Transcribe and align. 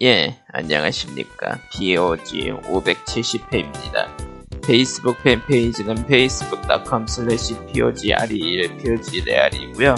예, 0.00 0.40
안녕하십니까. 0.52 1.58
POG 1.72 2.52
570회입니다. 2.52 4.06
페이스북 4.64 5.20
팬페이지는 5.24 6.04
facebook.com 6.04 7.06
slash 7.08 7.56
POGRE1, 7.66 8.78
POGREAL이고요 8.78 9.96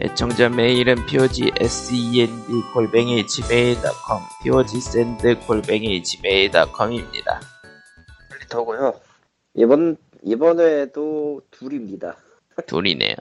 애청자 0.00 0.48
메일은 0.48 1.04
POGSEND 1.06 2.46
골뱅이 2.72 3.26
gmail.com, 3.26 4.22
POGSEND 4.44 5.34
골뱅이 5.46 6.00
gmail.com입니다. 6.00 7.40
더고요. 8.48 9.00
이번 9.54 9.96
이번 10.22 10.60
회에도 10.60 11.42
둘입니다. 11.50 12.16
둘이네요. 12.66 13.16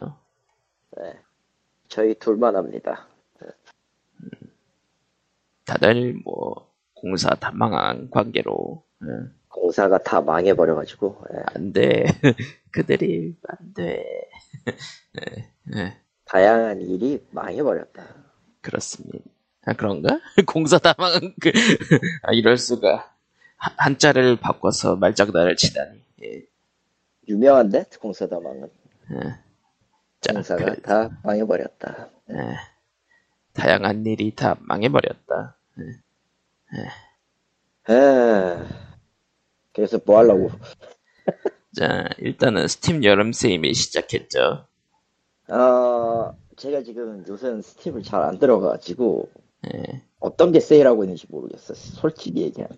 네. 0.97 1.19
저희 1.87 2.13
둘만 2.13 2.55
합니다. 2.55 3.07
다들 5.73 6.13
뭐, 6.23 6.71
공사 6.93 7.29
다 7.35 7.51
망한 7.53 8.09
관계로, 8.11 8.83
예. 9.03 9.07
공사가 9.47 9.97
다 9.97 10.21
망해버려가지고 10.21 11.23
예. 11.33 11.39
안 11.53 11.73
돼. 11.73 12.05
그들이 12.71 13.35
안 13.47 13.73
돼. 13.73 14.05
예, 15.19 15.51
예, 15.75 15.97
다양한 16.25 16.81
일이 16.81 17.25
망해버렸다. 17.31 18.03
그렇습니다. 18.61 19.19
아, 19.65 19.73
그런가? 19.73 20.19
공사 20.45 20.77
다 20.77 20.93
망한 20.97 21.33
그, 21.41 21.51
아, 22.23 22.31
이럴 22.33 22.57
수가. 22.57 23.11
한- 23.57 23.73
한자를 23.77 24.37
바꿔서 24.39 24.95
말장난을 24.95 25.55
치다니. 25.55 26.01
예, 26.23 26.41
유명한데 27.27 27.85
공사 27.99 28.27
다 28.27 28.39
망은 28.39 28.69
예. 29.11 29.19
자, 30.21 30.33
공사가 30.33 30.65
그, 30.65 30.81
다 30.81 31.09
망해버렸다. 31.23 32.09
예. 32.31 32.35
다양한 33.53 34.05
일이 34.05 34.33
다 34.35 34.55
망해버렸다. 34.61 35.57
에... 37.89 38.57
그래서 39.73 39.99
뭐 40.05 40.17
하려고? 40.19 40.49
자, 41.75 42.09
일단은 42.19 42.67
스팀 42.67 43.03
여름 43.03 43.33
세임이 43.33 43.73
시작했죠. 43.73 44.67
어, 45.49 46.37
제가 46.57 46.83
지금 46.83 47.25
요새는 47.27 47.61
스팀을 47.61 48.03
잘 48.03 48.21
안 48.23 48.39
들어가가지고 48.39 49.29
예. 49.73 50.03
어떤 50.19 50.51
게 50.51 50.59
세일하고 50.59 51.03
있는지 51.03 51.27
모르겠어. 51.29 51.73
솔직히 51.73 52.41
얘기하면 52.43 52.77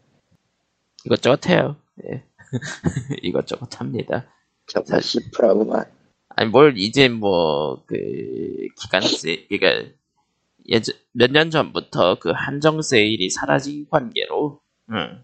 이것저것 1.06 1.48
해요. 1.50 1.78
예. 2.06 2.24
이것저것 3.24 3.80
합니다. 3.80 4.28
정말 4.68 5.02
시프라고만. 5.02 5.86
아니 6.30 6.50
뭘 6.50 6.78
이제 6.78 7.10
뭐 7.10 7.84
그 7.88 7.96
기간 8.82 9.02
세 9.02 9.48
예전 9.52 9.96
몇 11.14 11.32
년 11.32 11.50
전부터 11.52 12.20
그 12.20 12.32
한정 12.32 12.82
세일이 12.82 13.30
사라진 13.30 13.88
관계로 13.90 14.60
응, 14.92 15.24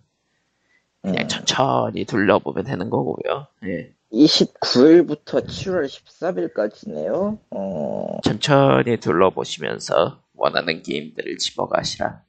그냥 1.02 1.24
음. 1.24 1.28
천천히 1.28 2.06
둘러보면 2.06 2.64
되는 2.66 2.90
거고요. 2.90 3.48
예. 3.66 3.94
29일부터 4.12 5.46
7월 5.46 5.86
13일까지네요. 5.88 7.40
어, 7.52 8.20
천천히 8.24 8.98
둘러보시면서 8.98 10.22
원하는 10.36 10.82
게임들을 10.84 11.38
집어가시라. 11.38 12.22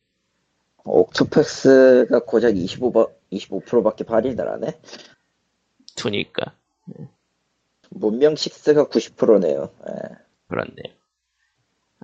Octopath가 0.84 2.20
고작 2.20 2.56
25, 2.56 2.92
25%밖에 3.32 4.04
할인을 4.04 4.48
안 4.48 4.64
해? 4.64 4.78
two니까 5.96 6.54
문명 7.90 8.34
6가 8.34 8.88
90%네요. 8.90 9.70
그렇네요. 10.48 11.01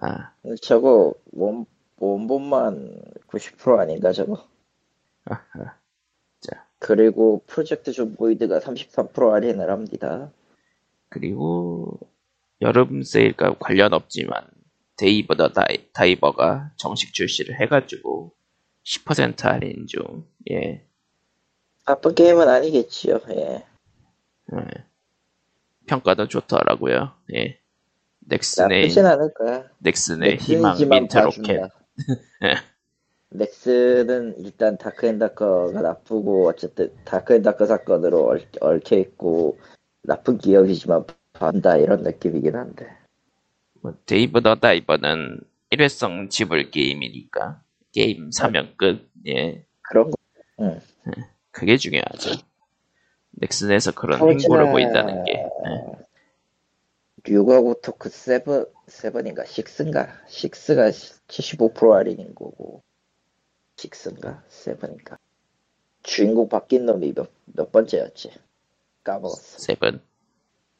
아, 0.00 0.32
저거 0.62 1.14
원, 1.32 1.66
원본만 1.98 3.02
90% 3.26 3.78
아닌가 3.78 4.12
저거? 4.12 4.46
아하. 5.24 5.76
자 6.40 6.66
그리고 6.78 7.42
Project 7.46 7.92
Zomboid가 7.92 8.60
33% 8.60 9.30
할인을 9.30 9.70
합니다. 9.70 10.30
그리고 11.08 11.98
여름 12.60 13.02
세일과 13.02 13.56
관련 13.58 13.92
없지만 13.92 14.46
데이브 14.96 15.36
더 15.36 15.48
다이, 15.52 15.90
다이버가 15.92 16.72
정식 16.76 17.14
출시를 17.14 17.60
해가지고 17.60 18.32
10% 18.84 19.42
할인 19.42 19.86
중 19.86 20.26
예. 20.50 20.84
나쁜 21.84 22.14
게임은 22.14 22.48
아니겠지요. 22.48 23.20
예. 23.30 23.64
예. 24.54 24.84
평가도 25.86 26.28
좋더라고요. 26.28 27.12
예. 27.34 27.60
넥슨의. 28.28 28.90
넥슨의 29.78 30.36
희망 30.36 30.76
민트 30.88 31.18
로켓. 31.18 31.62
예. 32.44 32.54
넥슨은 33.30 34.36
일단 34.38 34.78
다크앤다커가 34.78 35.82
나쁘고 35.82 36.48
어쨌든 36.48 36.94
다크앤다커 37.04 37.66
사건으로 37.66 38.30
얽, 38.30 38.42
얽혀있고 38.60 39.58
나쁜 40.02 40.38
기업이지만 40.38 41.04
반다 41.34 41.76
이런 41.76 42.02
느낌이긴 42.02 42.56
한데 42.56 42.86
뭐 43.82 43.94
데이브 44.06 44.40
더 44.40 44.54
다이버는 44.54 45.40
일회성 45.70 46.30
지불 46.30 46.70
게임이니까 46.70 47.62
게임 47.92 48.30
사면 48.30 48.74
끝. 48.76 49.10
예. 49.26 49.64
그런 49.82 50.10
거 50.10 50.16
응. 50.60 50.80
그게 51.50 51.76
중요하죠. 51.76 52.30
넥슨에서 53.32 53.92
그런 53.92 54.20
행보를 54.20 54.70
보인다는 54.70 55.24
게. 55.24 55.32
예. 55.32 56.07
류가 57.28 57.80
고토쿠 57.82 58.08
seven 58.08 58.64
seven인가? 58.86 59.44
six인가? 59.44 60.08
six가 60.26 60.90
75% 60.90 61.90
할인인 61.90 62.34
거고. 62.34 62.82
six인가? 63.76 64.42
seven인가? 64.48 65.18
주인공 66.02 66.48
바뀐 66.48 66.86
놈이 66.86 67.12
몇, 67.14 67.30
몇 67.44 67.70
번째였지? 67.70 68.30
까먹었어. 69.04 69.58
seven. 69.58 70.00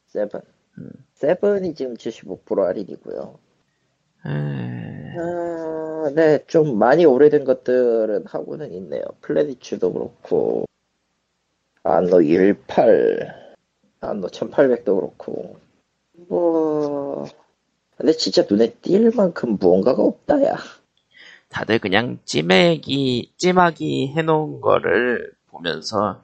seven. 0.07 0.41
음. 0.79 0.91
seven이 1.13 1.75
지금 1.75 1.93
75% 1.93 2.63
할인이고요. 2.63 3.39
에... 4.25 4.29
아, 5.19 6.09
네, 6.15 6.43
좀 6.47 6.77
많이 6.77 7.05
오래된 7.05 7.43
것들은 7.43 8.25
하고는 8.25 8.73
있네요. 8.73 9.03
플래닛츠도 9.21 9.93
그렇고, 9.93 10.65
안노 11.83 12.23
18, 12.23 13.55
안노 14.01 14.27
1800도 14.27 14.85
그렇고, 14.85 15.57
뭐, 16.27 17.25
근데 17.97 18.11
진짜 18.13 18.45
눈에 18.49 18.73
띌 18.81 19.15
만큼 19.15 19.57
무언가가 19.59 20.03
없다, 20.03 20.43
야. 20.45 20.57
다들 21.49 21.79
그냥 21.79 22.19
찜해기, 22.25 23.33
찜하기 23.37 24.13
해놓은 24.15 24.61
거를 24.61 25.33
보면서 25.47 26.23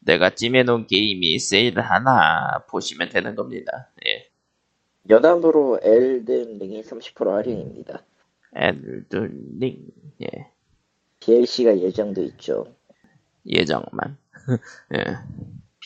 내가 0.00 0.30
찜해놓은 0.30 0.86
게임이 0.86 1.38
세일을 1.38 1.82
하나 1.82 2.64
보시면 2.68 3.08
되는 3.08 3.34
겁니다. 3.34 3.90
예. 4.06 4.28
여담으로 5.08 5.80
엘든 5.82 6.58
링이 6.58 6.82
30% 6.82 7.30
할인입니다. 7.30 8.04
엘든 8.54 9.58
링, 9.58 9.86
예. 10.22 10.50
DLC가 11.20 11.78
예정돼 11.78 12.22
있죠. 12.24 12.66
예정만. 13.46 14.16
예. 14.94 15.04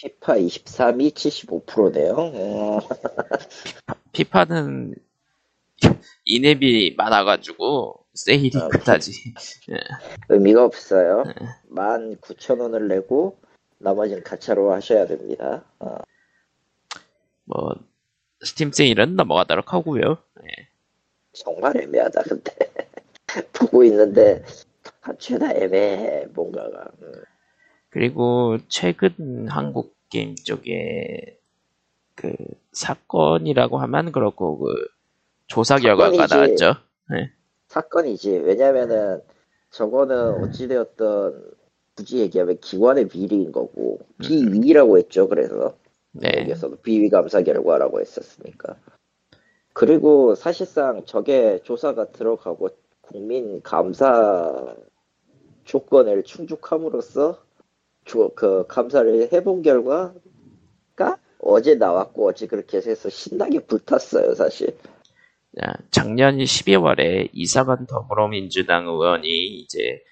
피파 0.02 0.34
23이 0.34 1.14
75%네요. 1.14 2.14
어, 2.16 2.80
피파 4.10 4.46
는 4.46 4.96
인앱이 6.24 6.96
많아가지고 6.96 8.04
세일이 8.12 8.58
아, 8.58 8.66
그다지. 8.68 9.12
의미가 10.28 10.64
없어요. 10.64 11.22
19,000원을 11.70 12.88
내고, 12.88 13.38
나머지는 13.78 14.24
가차로 14.24 14.72
하셔야 14.72 15.06
됩니다. 15.06 15.64
어. 15.78 15.98
뭐 17.44 17.74
스팀 18.44 18.72
세일은 18.72 19.14
넘어가도록 19.14 19.72
하고요. 19.72 20.18
예. 20.42 20.68
정말 21.32 21.76
애매하다 21.80 22.22
근데 22.22 22.52
보고 23.52 23.84
있는데 23.84 24.44
다 25.00 25.12
죄다 25.16 25.52
애매해 25.52 26.26
뭔가가 26.34 26.90
음. 27.02 27.12
그리고 27.92 28.56
최근 28.68 29.46
한국 29.48 29.94
게임 30.08 30.34
쪽에 30.34 31.38
그 32.14 32.32
사건이라고 32.72 33.78
하면 33.78 34.12
그렇고 34.12 34.58
그 34.58 34.86
조사 35.46 35.76
결과가 35.76 36.26
사건이지. 36.26 36.34
나왔죠. 36.64 36.80
네. 37.10 37.30
사건이지 37.68 38.30
왜냐면은 38.30 39.20
저거는 39.70 40.42
어찌되었던 40.42 41.52
굳이 41.94 42.18
얘기하면 42.20 42.58
기관의 42.60 43.08
비리인 43.08 43.52
거고 43.52 43.98
비위라고 44.22 44.96
했죠 44.96 45.28
그래서 45.28 45.76
네. 46.12 46.30
여기서도 46.40 46.76
비위 46.76 47.10
감사 47.10 47.42
결과라고 47.42 48.00
했었으니까 48.00 48.76
그리고 49.74 50.34
사실상 50.34 51.04
저게 51.04 51.60
조사가 51.64 52.12
들어가고 52.12 52.70
국민 53.02 53.60
감사 53.62 54.74
조건을 55.64 56.22
충족함으로써 56.22 57.42
조- 58.04 58.34
그 58.34 58.66
감사를 58.68 59.32
해본 59.32 59.62
결과가 59.62 61.18
어제 61.40 61.74
나왔고 61.74 62.28
어제 62.28 62.46
그렇게 62.46 62.78
해서 62.78 63.08
신나게 63.08 63.60
불탔어요 63.60 64.34
사실 64.34 64.76
자, 65.60 65.74
작년 65.90 66.38
12월에 66.38 67.28
이상한 67.32 67.86
더불어민주당 67.86 68.86
의원이 68.86 69.28
이제 69.60 70.02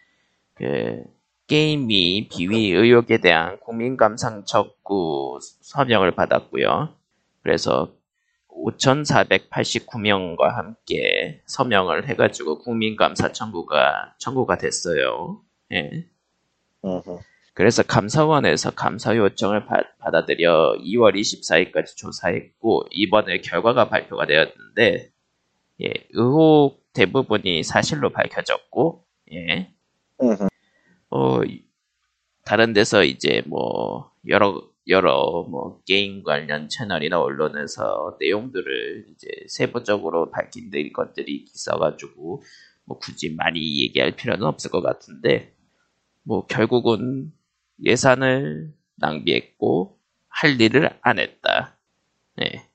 그 0.54 1.02
게임이 1.46 2.28
비위 2.30 2.70
의혹에 2.72 3.18
대한 3.18 3.58
국민감상 3.60 4.44
척구 4.44 5.38
서명을 5.62 6.14
받았고요. 6.14 6.94
그래서 7.42 7.94
5,489명과 8.48 10.42
함께 10.54 11.40
서명을 11.46 12.08
해가지고 12.08 12.58
국민감사 12.58 13.32
청구가 13.32 14.14
청구가 14.18 14.58
됐어요. 14.58 15.40
예. 15.72 16.06
그래서 17.60 17.82
감사원에서 17.82 18.70
감사 18.70 19.14
요청을 19.14 19.66
받, 19.66 19.98
받아들여 19.98 20.78
2월 20.82 21.14
24일까지 21.14 21.94
조사했고 21.94 22.86
이번에 22.90 23.42
결과가 23.42 23.90
발표가 23.90 24.24
되었는데 24.24 25.12
예, 25.82 25.92
의혹 26.12 26.82
대부분이 26.94 27.62
사실로 27.62 28.12
밝혀졌고 28.12 29.04
예. 29.34 29.74
어, 31.10 31.40
다른 32.46 32.72
데서 32.72 33.04
이제 33.04 33.42
뭐 33.46 34.10
여러 34.26 34.62
여러 34.88 35.46
뭐 35.46 35.82
게임 35.86 36.22
관련 36.22 36.70
채널이나 36.70 37.20
언론에서 37.20 38.16
내용들을 38.18 39.04
이제 39.10 39.28
세부적으로 39.48 40.30
밝힌 40.30 40.70
들 40.70 40.90
것들이 40.94 41.44
있어가지고 41.52 42.42
뭐 42.86 42.98
굳이 42.98 43.34
많이 43.34 43.82
얘기할 43.82 44.16
필요는 44.16 44.46
없을 44.46 44.70
것 44.70 44.80
같은데 44.80 45.54
뭐 46.22 46.46
결국은 46.46 47.34
예산을 47.84 48.72
낭비했고 48.96 49.98
할 50.28 50.60
일을 50.60 50.90
안 51.02 51.18
했다. 51.18 51.76
네, 52.36 52.68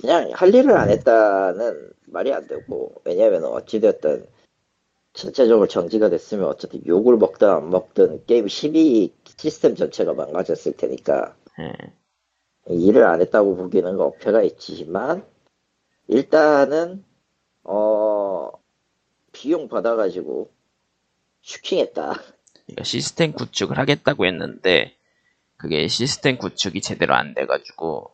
그냥 0.00 0.30
할 0.34 0.54
일을 0.54 0.72
안 0.76 0.90
했다는 0.90 1.90
말이 2.06 2.32
안 2.32 2.46
되고 2.46 2.94
왜냐면 3.04 3.44
어찌됐든 3.44 4.26
전체적으로 5.12 5.66
정지가 5.66 6.10
됐으면 6.10 6.46
어쨌든 6.46 6.86
욕을 6.86 7.16
먹든 7.16 7.48
안 7.48 7.70
먹든 7.70 8.24
게임 8.26 8.46
12 8.46 9.12
시스템 9.36 9.74
전체가 9.74 10.14
망가졌을 10.14 10.72
테니까 10.76 11.34
예, 11.60 11.72
일을 12.68 13.04
안 13.04 13.20
했다고 13.20 13.56
보기에는 13.56 13.98
어폐가 14.00 14.42
있지만 14.42 15.26
일단은 16.06 17.04
어 17.64 18.50
비용 19.32 19.68
받아가지고 19.68 20.50
슈킹했다. 21.42 22.14
그러니까 22.68 22.84
시스템 22.84 23.32
구축을 23.32 23.78
하겠다고 23.78 24.26
했는데 24.26 24.94
그게 25.56 25.88
시스템 25.88 26.36
구축이 26.38 26.80
제대로 26.80 27.14
안 27.14 27.34
돼가지고 27.34 28.12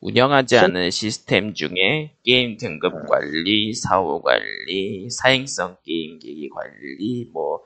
운영하지 0.00 0.56
실- 0.56 0.64
않은 0.64 0.90
시스템 0.90 1.52
중에 1.54 2.16
게임 2.24 2.56
등급 2.56 3.06
관리, 3.06 3.74
사후 3.74 4.22
관리, 4.22 5.08
사행성 5.10 5.76
게임 5.84 6.18
기기 6.18 6.48
관리 6.48 7.28
뭐 7.32 7.62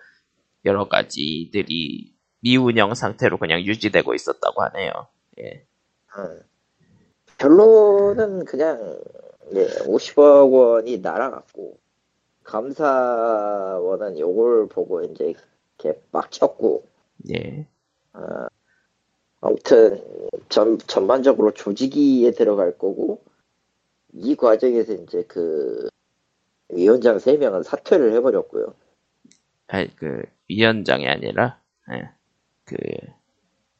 여러 0.65 0.89
가지들이 0.89 2.13
미운영 2.41 2.95
상태로 2.95 3.39
그냥 3.39 3.61
유지되고 3.63 4.15
있었다고 4.15 4.63
하네요. 4.65 4.91
예. 5.39 5.65
음. 6.19 6.41
결론은 7.39 8.45
그냥 8.45 8.99
예, 9.55 9.67
50억 9.87 10.53
원이 10.53 10.99
날아갔고 10.99 11.79
감사원은 12.45 14.19
요걸 14.19 14.69
보고 14.69 15.03
이제 15.03 15.35
이렇게 15.79 16.01
빡쳤고 16.13 16.87
예. 17.31 17.67
아무튼 19.41 20.03
전, 20.49 20.79
전반적으로 20.79 21.53
조직위에 21.53 22.33
들어갈 22.33 22.79
거고 22.79 23.23
이 24.13 24.37
과정에서 24.37 24.95
이제 24.95 25.25
그 25.29 25.89
위원장 26.71 27.17
3명은 27.19 27.63
사퇴를 27.63 28.13
해버렸고요. 28.15 28.75
아니 29.67 29.95
그 29.97 30.23
위원장이 30.49 31.07
아니라 31.09 31.61
예. 31.93 32.11
그 32.65 32.77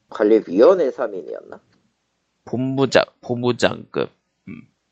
관리위원회 0.09 0.91
3인이었나? 0.91 1.59
본부장 2.45 3.03
본부장급 3.21 4.09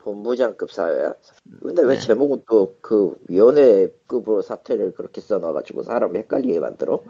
본부장급 0.04 0.72
사회야? 0.72 1.14
근데 1.62 1.82
왜 1.82 1.96
네. 1.96 2.00
제목은 2.00 2.44
또 2.48 2.78
그 2.82 3.16
위원회급으로 3.30 4.42
사퇴를 4.42 4.94
그렇게 4.94 5.22
써놔가지고 5.22 5.84
사람 5.84 6.16
헷갈리게 6.16 6.60
만들어? 6.60 7.02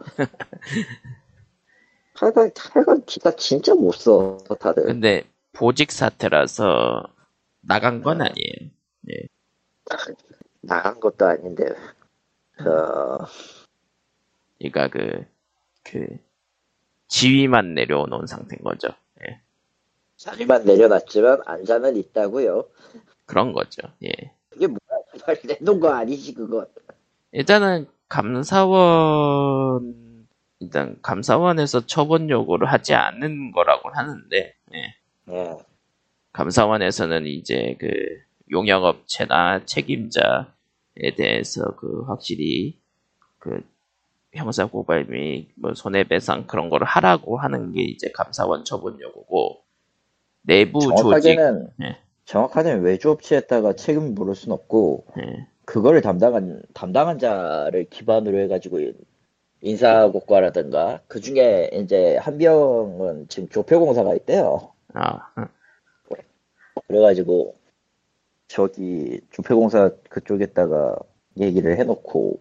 하여간, 2.13 2.51
하여간 2.56 3.06
기사 3.06 3.31
진짜 3.31 3.74
못 3.74 3.94
써, 3.94 4.38
다들. 4.60 4.86
근데 4.86 5.24
보직 5.51 5.92
사태라서 5.92 7.04
나간 7.62 8.01
건 8.04 8.22
아니에요. 8.22 8.69
나간 10.62 11.00
것도 11.00 11.25
아닌데, 11.25 11.69
어, 12.60 13.25
그러니까 14.60 14.88
그, 14.89 15.25
그, 15.84 16.07
지위만 17.07 17.74
내려놓은 17.74 18.28
상태인 18.28 18.62
거죠. 18.63 18.89
예. 20.24 20.31
자리만 20.31 20.66
내려놨지만 20.66 21.42
안자는 21.46 21.98
있다고요. 21.98 22.66
그런 23.25 23.52
거죠. 23.54 23.81
예. 24.04 24.12
그게 24.50 24.68
뭐야? 24.68 24.80
말 25.28 25.38
내놓은 25.44 25.80
거 25.80 25.90
아니지, 25.90 26.34
그건. 26.34 26.66
일단은 27.31 27.88
감사원, 28.08 29.94
일단 30.60 30.98
감사원에서 31.02 31.86
처분 31.86 32.30
요구를 32.30 32.72
하지 32.72 32.94
않는 32.94 33.52
거라고 33.52 33.90
하는데, 33.90 34.56
예. 34.74 34.96
예. 35.30 35.58
감사원에서는 36.31 37.25
이제 37.28 37.75
그 37.80 37.90
용역업체나 38.52 39.66
책임자에 39.66 41.16
대해서 41.16 41.75
그 41.75 42.04
확실히 42.08 42.80
그 43.40 43.62
형사 44.34 44.66
고발 44.66 45.06
및 45.06 45.50
뭐 45.56 45.74
손해배상 45.75 46.48
그런 46.48 46.70
거를 46.70 46.88
하라고 46.88 47.38
하는 47.38 47.72
게 47.72 47.84
이제 47.84 48.12
감사원 48.12 48.66
처분 48.66 49.00
요구고 49.00 49.62
내부 50.44 50.80
조직. 50.80 50.98
정확하게는, 50.98 51.69
예. 51.81 51.98
정확하게는 52.25 52.81
외주 52.81 53.10
업체에다가 53.10 53.74
책임을 53.74 54.10
물을 54.12 54.36
순 54.36 54.51
없고, 54.51 55.06
예, 55.19 55.48
그거를 55.66 56.01
담당한, 56.01 56.62
담당한 56.74 57.19
자를 57.19 57.86
기반으로 57.90 58.40
해가지고 58.40 58.80
인사고과라든가, 59.62 61.01
그 61.07 61.22
중에 61.22 61.69
이제 61.74 62.18
한 62.18 62.38
명은 62.38 63.28
지금 63.30 63.50
조폐공사가 63.50 64.13
있대요. 64.16 64.72
아, 64.94 65.31
음, 65.38 65.45
그래가지고, 66.88 67.56
저기 68.48 69.22
조폐공사 69.31 69.92
그쪽에다가 70.10 70.98
얘기를 71.39 71.78
해놓고, 71.80 72.39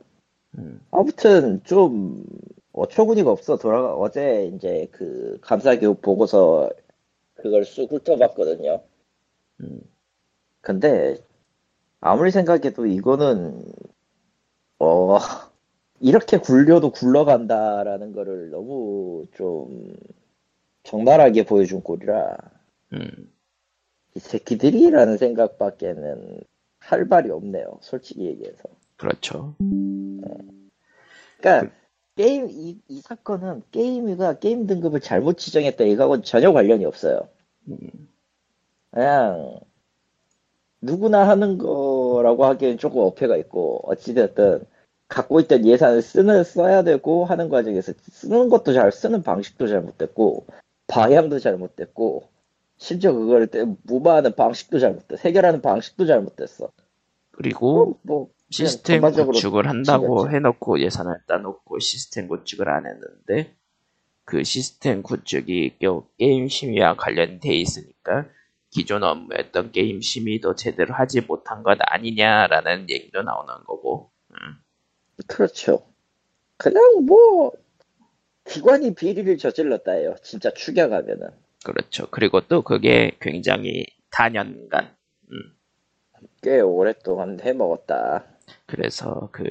음, 0.59 0.81
아무튼 0.91 1.63
좀 1.65 2.25
어처구니가 2.73 3.31
없어. 3.31 3.57
돌아가 3.57 3.95
어제 3.95 4.51
이제 4.55 4.89
그 4.91 5.39
감사교육 5.43 6.03
보고서 6.03 6.71
그걸 7.43 7.65
쑥 7.65 7.91
훑어봤거든요. 7.93 8.83
음. 9.61 9.81
근데 10.61 11.17
아무리 12.01 12.31
생각해도 12.31 12.87
이거는 12.87 13.65
어 14.79 15.19
이렇게 16.01 16.39
굴려도 16.39 16.93
굴러간다라는 16.93 18.13
거를 18.13 18.51
너무 18.51 19.27
좀 19.35 19.93
적나라하게 20.85 21.45
보여준 21.45 21.83
꼴이라 21.83 22.37
음. 22.93 23.33
이 24.15 24.19
새끼들이라는 24.21 25.17
생각밖에는 25.17 26.41
할 26.79 27.05
말이 27.07 27.31
없네요. 27.31 27.79
솔직히 27.81 28.27
얘기해서. 28.27 28.69
그렇죠. 28.97 29.55
그러니까 31.39 31.75
게임 32.15 32.49
이, 32.51 32.79
이 32.89 33.01
사건은 33.01 33.63
게임이가 33.71 34.39
게임 34.39 34.67
등급을 34.67 35.01
잘못 35.01 35.39
지정했다 35.39 35.85
이거하고는 35.85 36.23
전혀 36.23 36.53
관련이 36.53 36.85
없어요. 36.85 37.29
음. 37.69 37.79
그냥 38.91 39.61
누구나 40.81 41.29
하는 41.29 41.59
거라고 41.59 42.45
하기엔 42.45 42.79
조금 42.79 43.03
어폐가 43.03 43.37
있고 43.37 43.81
어찌됐든 43.85 44.65
갖고 45.09 45.41
있던 45.41 45.67
예산을 45.67 46.03
쓰는 46.03 46.45
써야 46.45 46.83
되고 46.83 47.25
하는 47.25 47.49
과정에서 47.49 47.93
쓰는 48.11 48.49
것도 48.49 48.73
잘 48.73 48.93
쓰는 48.93 49.23
방식도 49.23 49.69
잘못됐고 49.69 50.47
방향도 50.87 51.39
잘못됐고 51.39 52.29
심지어 52.79 53.13
그거를 53.13 53.47
때 53.47 53.65
무마하는 53.85 54.35
방식도 54.35 54.79
잘못됐 54.81 55.25
해결하는 55.25 55.63
방식도 55.63 56.07
잘못됐어. 56.07 56.71
그리고 57.31 57.99
뭐 58.03 58.29
그냥 58.42 58.42
시스템 58.53 59.01
구축을 59.03 59.67
한다고 59.69 60.21
지렸지. 60.21 60.37
해놓고 60.37 60.81
예산을 60.81 61.17
따놓고 61.27 61.79
시스템 61.79 62.29
구축을 62.29 62.69
안 62.69 62.87
했는데 62.87 63.55
그 64.25 64.45
시스템 64.45 65.03
구축이 65.03 65.79
겨- 65.81 66.07
게임 66.19 66.49
심의와 66.49 66.97
관련돼 66.97 67.55
있으니까 67.55 68.27
기존 68.71 69.03
업무했던 69.03 69.73
게임 69.73 70.01
심의도 70.01 70.55
제대로 70.55 70.95
하지 70.95 71.21
못한 71.23 71.63
것 71.63 71.77
아니냐라는 71.81 72.89
얘기도 72.89 73.23
나오는 73.23 73.53
거고 73.67 74.11
음, 74.31 74.37
그렇죠. 75.27 75.85
그냥 76.57 77.05
뭐 77.05 77.53
기관이 78.45 78.95
비리를 78.95 79.37
저질렀다예요. 79.39 80.17
진짜 80.23 80.51
추격하면은. 80.53 81.29
그렇죠. 81.65 82.07
그리고 82.11 82.41
또 82.49 82.63
그게 82.63 83.17
굉장히 83.21 83.87
단연간 84.11 84.95
꽤 86.43 86.61
오랫동안 86.61 87.39
해먹었다. 87.41 88.25
그래서 88.67 89.29
그 89.33 89.45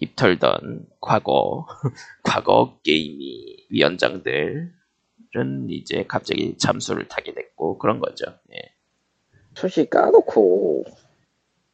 입털던 0.00 0.86
과거 1.00 1.66
과거 2.22 2.78
게임이 2.82 3.66
위원장들은 3.70 4.70
이제 5.70 6.04
갑자기 6.08 6.56
잠수를 6.58 7.08
타게 7.08 7.34
됐고 7.34 7.78
그런 7.78 8.00
거죠. 8.00 8.26
예. 8.52 8.74
솔직히 9.54 9.90
까놓고 9.90 10.84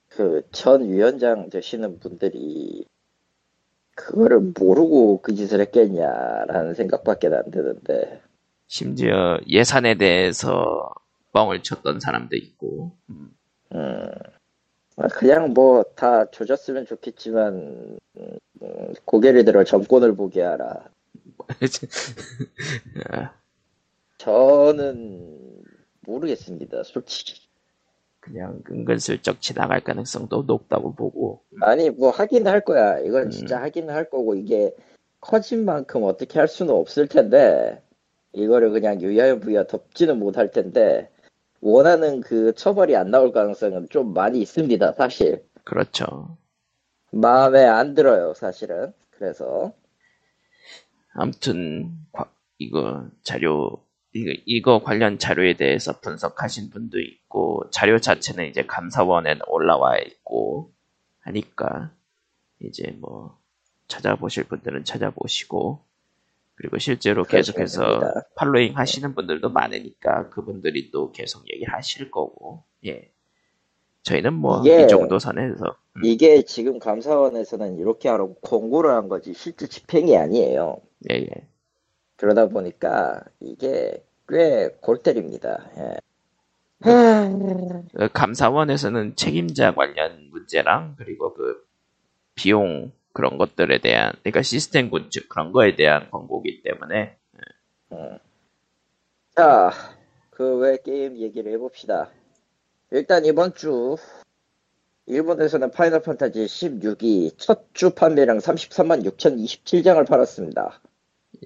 그 0.08 0.42
전 0.52 0.88
위원장 0.88 1.48
되시는 1.50 2.00
분들이 2.00 2.84
그거를 3.94 4.40
모르고 4.58 5.20
그 5.22 5.34
짓을 5.34 5.60
했겠냐라는 5.60 6.74
생각밖에 6.74 7.28
안 7.28 7.50
드는데 7.50 8.20
심지어 8.66 9.38
예산에 9.46 9.96
대해서 9.96 10.90
뻥을 11.32 11.62
쳤던 11.62 12.00
사람도 12.00 12.36
있고 12.36 12.92
음, 13.10 13.30
음, 13.74 14.10
그냥 15.08 15.52
뭐 15.54 15.82
다 15.94 16.30
조졌으면 16.30 16.86
좋겠지만 16.86 17.98
음, 18.18 18.38
고개를 19.04 19.44
들어 19.44 19.64
정권을 19.64 20.14
보게 20.14 20.42
하라. 20.42 20.88
아, 23.10 23.32
저는 24.18 25.62
모르겠습니다, 26.06 26.82
솔직히. 26.84 27.48
그냥 28.20 28.62
은근슬쩍 28.70 29.40
지나갈 29.40 29.80
가능성도 29.80 30.42
높다고 30.42 30.94
보고 30.94 31.42
아니 31.62 31.88
뭐 31.88 32.10
하긴 32.10 32.46
할 32.46 32.60
거야. 32.60 32.98
이건 33.00 33.24
음. 33.24 33.30
진짜 33.30 33.60
하긴 33.62 33.88
할 33.90 34.10
거고 34.10 34.34
이게 34.34 34.74
커진 35.20 35.64
만큼 35.64 36.04
어떻게 36.04 36.38
할 36.38 36.46
수는 36.48 36.74
없을 36.74 37.06
텐데 37.08 37.82
이거를 38.32 38.70
그냥 38.70 39.00
유야부야 39.00 39.64
덮지는 39.66 40.18
못할 40.18 40.50
텐데 40.50 41.10
원하는 41.60 42.20
그 42.20 42.54
처벌이 42.54 42.96
안 42.96 43.10
나올 43.10 43.32
가능성은 43.32 43.88
좀 43.90 44.14
많이 44.14 44.40
있습니다. 44.40 44.92
사실 44.92 45.44
그렇죠. 45.64 46.36
마음에 47.12 47.64
안 47.64 47.94
들어요. 47.94 48.34
사실은 48.34 48.92
그래서 49.10 49.72
아무튼 51.12 51.92
과- 52.12 52.32
이거 52.58 53.06
자료 53.22 53.84
이거, 54.12 54.32
이거 54.44 54.82
관련 54.82 55.18
자료에 55.18 55.54
대해서 55.56 56.00
분석하신 56.00 56.70
분도 56.70 56.98
있고 57.00 57.68
자료 57.70 57.98
자체는 58.00 58.48
이제 58.48 58.64
감사원에 58.64 59.38
올라와 59.46 59.98
있고 59.98 60.72
하니까 61.20 61.92
이제 62.60 62.96
뭐 63.00 63.38
찾아보실 63.88 64.44
분들은 64.44 64.84
찾아보시고 64.84 65.84
그리고 66.60 66.78
실제로 66.78 67.24
계속해서 67.24 67.82
됩니다. 67.82 68.22
팔로잉 68.36 68.76
하시는 68.76 69.14
분들도 69.14 69.48
많으니까 69.50 70.28
그분들이 70.28 70.90
또 70.90 71.10
계속 71.12 71.50
얘기하실 71.50 72.10
거고 72.10 72.64
예 72.86 73.10
저희는 74.02 74.34
뭐 74.34 74.62
이 74.66 74.86
정도 74.88 75.18
선에서 75.18 75.76
음, 75.96 76.02
이게 76.04 76.42
지금 76.42 76.78
감사원에서는 76.78 77.78
이렇게 77.78 78.08
하라고 78.10 78.34
공고를 78.42 78.90
한 78.90 79.08
거지 79.08 79.34
실제 79.34 79.66
집행이 79.66 80.16
아니에요. 80.16 80.80
예, 81.10 81.16
예. 81.16 81.28
그러다 82.16 82.48
보니까 82.48 83.22
이게 83.40 84.04
꽤 84.28 84.68
골때립니다. 84.80 85.70
예. 85.78 85.96
하, 86.82 87.28
그 87.94 88.08
감사원에서는 88.12 89.16
책임자 89.16 89.74
관련 89.74 90.28
문제랑 90.30 90.96
그리고 90.98 91.34
그 91.34 91.64
비용 92.34 92.92
그런 93.12 93.38
것들에 93.38 93.80
대한 93.80 94.12
그러니까 94.22 94.42
시스템 94.42 94.90
구축 94.90 95.28
그런 95.28 95.52
거에 95.52 95.76
대한 95.76 96.10
권고기 96.10 96.62
때문에 96.62 97.16
음. 97.92 98.18
자, 99.36 99.70
그 100.30 100.58
외 100.58 100.78
게임 100.82 101.16
얘기를 101.18 101.52
해봅시다. 101.52 102.10
일단 102.90 103.24
이번 103.24 103.54
주 103.54 103.96
일본에서는 105.06 105.70
파이널 105.72 106.02
판타지 106.02 106.44
16이 106.46 107.36
첫 107.38 107.68
주 107.74 107.90
판매량 107.90 108.38
33만 108.38 109.04
6,027장을 109.04 110.06
팔았습니다. 110.08 110.80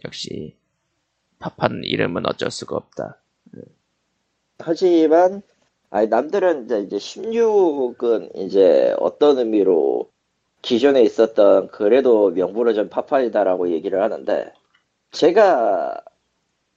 역시 0.05 0.57
파판 1.39 1.83
이름은 1.85 2.27
어쩔 2.27 2.51
수가 2.51 2.77
없다. 2.77 3.23
하지만 4.59 5.43
아니 5.91 6.09
남들은 6.09 6.65
이제 6.87 6.97
16은 6.97 8.37
이제 8.37 8.95
어떤 8.99 9.39
의미로 9.39 10.11
기존에 10.65 11.03
있었던 11.03 11.69
그래도 11.69 12.31
명불허전 12.31 12.89
파판이다라고 12.89 13.71
얘기를 13.71 14.03
하는데 14.03 14.51
제가 15.11 16.03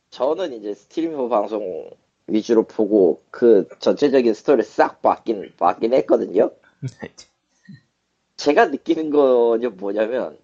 저는 0.10 0.51
이제 0.51 0.74
스트리머 0.74 1.29
방송 1.29 1.89
위주로 2.27 2.63
보고 2.63 3.24
그 3.32 3.65
전체적인 3.79 4.34
스토리를 4.34 4.65
싹 4.65 5.01
봤긴 5.01 5.53
봤긴 5.56 5.94
했거든요. 5.94 6.51
제가 8.36 8.65
느끼는 8.65 9.10
거는 9.10 9.77
뭐냐면 9.77 10.38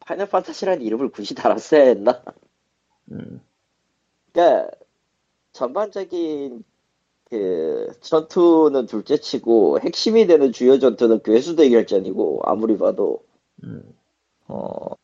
파이널 0.00 0.26
판타지라는 0.30 0.80
이름을 0.82 1.10
굳이 1.10 1.34
달았어야 1.34 1.82
했나? 1.82 2.22
음, 3.12 3.42
그러니까 4.32 4.70
전반적인 5.52 6.64
그 7.30 7.88
전투는 8.00 8.86
둘째치고 8.86 9.80
핵심이 9.80 10.26
되는 10.26 10.52
주요 10.52 10.78
전투는 10.78 11.22
괴수 11.22 11.56
대결전이고 11.56 12.42
아무리 12.44 12.76
봐도 12.78 13.24
음, 13.64 13.82
어 14.48 14.94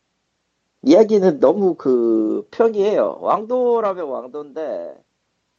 이야기는 0.83 1.41
너무 1.41 1.75
그 1.75 2.47
평이해요. 2.50 3.19
왕도라면 3.21 4.09
왕도인데 4.09 4.95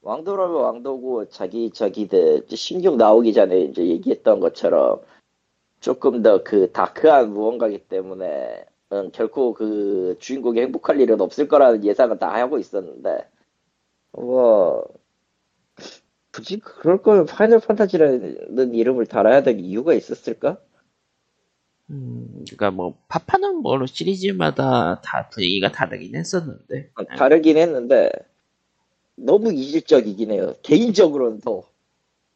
왕도라면 0.02 0.56
왕도고 0.58 1.30
자기 1.30 1.72
저기들 1.72 2.46
16 2.50 2.98
나오기 2.98 3.34
전에 3.34 3.62
이제 3.62 3.86
얘기했던 3.88 4.40
것처럼 4.40 5.02
조금 5.80 6.22
더 6.24 6.44
그 6.44 6.72
다크한 6.72 7.34
무언가기 7.34 7.88
때문에 7.88 8.66
음, 8.94 9.12
결코 9.14 9.54
그 9.54 10.16
주인공이 10.20 10.60
행복할 10.62 11.00
일은 11.02 11.22
없을 11.22 11.48
거라는 11.48 11.84
예상은 11.86 12.20
다 12.20 12.34
하고 12.34 12.60
있었는데 12.60 13.28
뭐 14.14 14.86
굳이 16.32 16.60
그럴 16.60 17.02
거면 17.02 17.26
파이널 17.26 17.60
판타지라는 17.60 18.74
이름을 18.74 19.06
달아야 19.06 19.44
될 19.44 19.60
이유가 19.60 19.94
있었을까? 19.94 20.58
음, 21.90 22.46
그러니까 22.46 22.72
뭐 22.72 22.98
파판은 23.10 23.58
뭐 23.58 23.86
시리즈마다 23.86 25.02
다 25.02 25.30
분위기가 25.30 25.72
다르긴 25.72 26.16
했었는데 26.16 26.90
어, 26.96 27.04
다르긴 27.04 27.58
했는데 27.58 28.10
너무 29.16 29.54
이질적이긴 29.54 30.32
해요. 30.32 30.56
개인적으로는 30.64 31.42
더. 31.42 31.64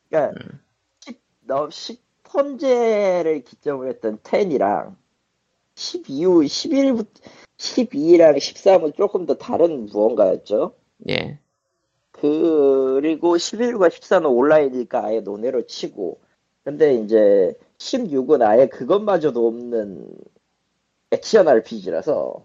그러니까 0.10 0.40
음. 0.40 0.60
10, 1.00 1.20
너 1.42 1.70
10번째를 1.70 3.46
기점으로 3.46 3.90
했던 3.90 4.18
10이랑 4.20 4.96
12후 5.75 6.46
11부터 6.46 7.22
12랑 7.58 8.38
13은 8.38 8.96
조금 8.96 9.25
더 9.25 9.36
다른 9.36 9.86
무언가였죠. 9.86 10.75
예, 11.10 11.40
그리고 12.17 13.36
11과 13.36 13.89
14는 13.89 14.34
온라인이니까 14.34 15.03
아예 15.05 15.19
논외로 15.19 15.65
치고 15.65 16.19
근데 16.63 16.95
이제 16.95 17.53
16은 17.77 18.41
아예 18.41 18.67
그것마저도 18.67 19.45
없는 19.45 20.15
액션 21.12 21.48
RPG라서 21.50 22.41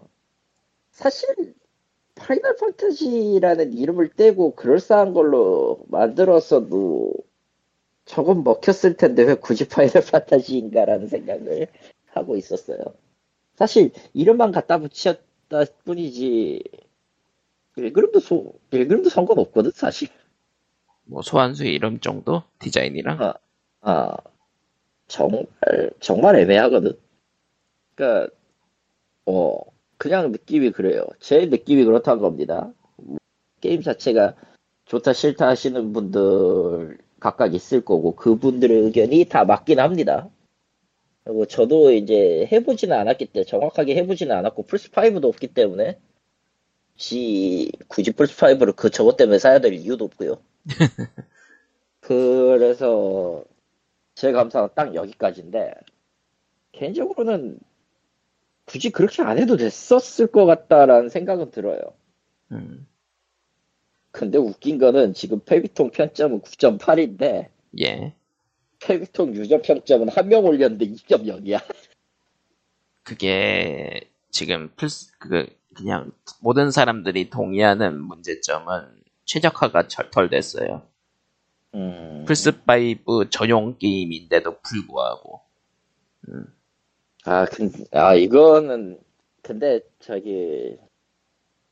사실 0.91 1.55
파이널 2.15 2.57
판타지라는 2.57 3.73
이름을 3.73 4.09
떼고 4.09 4.55
그럴싸한 4.55 5.13
걸로 5.13 5.79
만들었어도 5.87 7.13
저건 8.03 8.43
먹혔을 8.43 8.97
텐데 8.97 9.23
왜 9.23 9.35
굳이 9.35 9.67
파이널 9.69 10.03
판타지인가라는 10.03 11.07
생각을 11.07 11.67
하고 12.07 12.35
있었어요. 12.35 12.77
사실 13.55 13.91
이름만 14.13 14.51
갖다 14.51 14.79
붙였다 14.79 15.63
뿐이지 15.85 16.61
빌그름도 17.75 18.19
소 18.19 18.53
빌그름도 18.69 19.09
상관없거든 19.09 19.71
사실. 19.71 20.09
뭐 21.05 21.21
소환수 21.21 21.65
이름 21.65 21.99
정도 21.99 22.43
디자인이랑 22.59 23.21
아. 23.21 23.33
아 23.81 24.17
정말 25.07 25.45
정말 25.99 26.35
애매하거든. 26.37 26.93
그러니까 27.95 28.33
어 29.25 29.59
그냥 29.97 30.31
느낌이 30.31 30.71
그래요. 30.71 31.05
제 31.19 31.45
느낌이 31.45 31.83
그렇다는 31.85 32.21
겁니다. 32.21 32.71
게임 33.59 33.81
자체가 33.81 34.35
좋다 34.85 35.13
싫다 35.13 35.47
하시는 35.47 35.93
분들 35.93 36.97
각각 37.19 37.53
있을 37.53 37.81
거고 37.81 38.15
그분들의 38.15 38.77
의견이 38.77 39.25
다 39.25 39.45
맞긴 39.45 39.79
합니다. 39.79 40.29
그리고 41.23 41.45
저도 41.45 41.91
이제 41.91 42.47
해보지는 42.51 42.97
않았기 42.97 43.27
때문에 43.27 43.45
정확하게 43.45 43.95
해보지는 43.95 44.35
않았고 44.35 44.63
플스5도 44.65 45.25
없기 45.25 45.47
때문에 45.47 45.99
굳이, 46.97 47.71
굳이 47.87 48.11
플스 48.11 48.35
5를 48.35 48.75
그 48.75 48.89
저것 48.89 49.17
때문에 49.17 49.39
사야 49.39 49.59
될 49.59 49.73
이유도 49.73 50.05
없고요. 50.05 50.41
그래서 51.99 53.43
제 54.15 54.31
감상은 54.31 54.69
딱 54.75 54.93
여기까지인데 54.95 55.73
개인적으로는 56.71 57.59
굳이 58.65 58.89
그렇게 58.91 59.21
안 59.23 59.37
해도 59.39 59.57
됐었을 59.57 60.27
것 60.27 60.45
같다라는 60.45 61.09
생각은 61.09 61.51
들어요. 61.51 61.79
음, 62.51 62.87
근데 64.11 64.37
웃긴 64.37 64.77
거는 64.77 65.13
지금 65.13 65.39
페비통 65.39 65.91
편점은 65.91 66.41
9.8인데 66.41 67.49
예, 67.81 68.13
펠기통 68.79 69.35
유저 69.35 69.61
평점은 69.61 70.09
한 70.09 70.27
명 70.27 70.45
올렸는데 70.45 70.85
2.0이야. 70.85 71.61
그게 73.03 74.01
지금 74.29 74.69
플스 74.75 75.11
그 75.17 75.47
그냥 75.75 76.11
모든 76.41 76.71
사람들이 76.71 77.29
동의하는 77.29 77.99
문제점은 78.01 79.01
최적화가 79.25 79.87
철털됐어요. 79.87 80.83
음. 81.75 82.25
플스5 82.27 83.31
전용 83.31 83.77
게임인데도 83.77 84.59
불구하고 84.61 85.41
아, 87.25 87.45
근, 87.45 87.71
아, 87.91 88.15
이거는, 88.15 88.99
근데, 89.43 89.81
저기, 89.99 90.77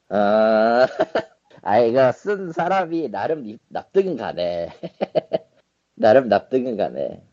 아, 0.10 0.86
아, 1.64 1.80
이거 1.80 2.12
쓴 2.12 2.52
사람이 2.52 3.10
나름 3.10 3.46
이- 3.48 3.58
납득은 3.70 4.16
가네. 4.18 4.70
나름 5.96 6.30
납득은 6.30 6.78
가네. 6.78 7.24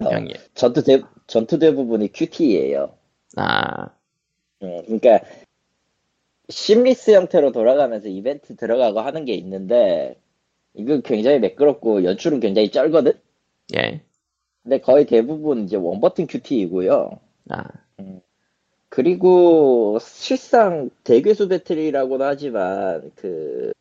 어, 0.00 0.10
전투 0.54 0.82
대, 0.82 1.02
전투 1.26 1.58
대부분이 1.58 2.12
QT예요. 2.12 2.98
아 3.36 3.90
음, 4.62 4.82
그러니까, 4.86 5.20
심리스 6.48 7.10
형태로 7.12 7.52
돌아가면서 7.52 8.08
이벤트 8.08 8.56
들어가고 8.56 9.00
하는 9.00 9.24
게 9.24 9.34
있는데, 9.34 10.16
이거 10.74 11.00
굉장히 11.00 11.38
매끄럽고 11.38 12.04
연출은 12.04 12.40
굉장히 12.40 12.70
쩔거든? 12.70 13.12
예. 13.76 14.02
근데 14.62 14.80
거의 14.80 15.06
대부분 15.06 15.64
이제 15.64 15.76
원 15.76 16.00
버튼 16.00 16.26
QT이고요. 16.26 17.10
아, 17.50 17.64
그리고 18.88 19.98
실상 20.00 20.90
대괴수 21.04 21.48
배틀이라고는 21.48 22.26
하지만 22.26 23.10
그 23.14 23.72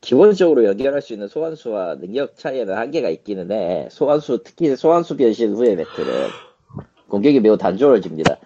기본적으로 0.00 0.64
연결할 0.64 1.00
수 1.02 1.12
있는 1.12 1.28
소환수와 1.28 1.96
능력 1.96 2.36
차이에는 2.36 2.74
한계가 2.74 3.08
있기는 3.10 3.50
해. 3.52 3.88
소환수 3.90 4.42
특히 4.44 4.74
소환수 4.76 5.16
변신 5.16 5.54
후의 5.54 5.76
배틀은 5.76 6.28
공격이 7.08 7.40
매우 7.40 7.56
단조로워집니다. 7.56 8.36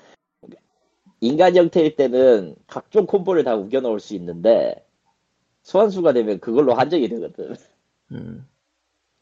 인간 1.20 1.56
형태일 1.56 1.96
때는 1.96 2.54
각종 2.66 3.06
콤보를 3.06 3.44
다 3.44 3.56
우겨 3.56 3.80
넣을 3.80 4.00
수 4.00 4.14
있는데 4.14 4.84
소환수가 5.62 6.12
되면 6.12 6.40
그걸로 6.40 6.74
한정이 6.74 7.08
되거든. 7.08 7.54
음, 8.12 8.48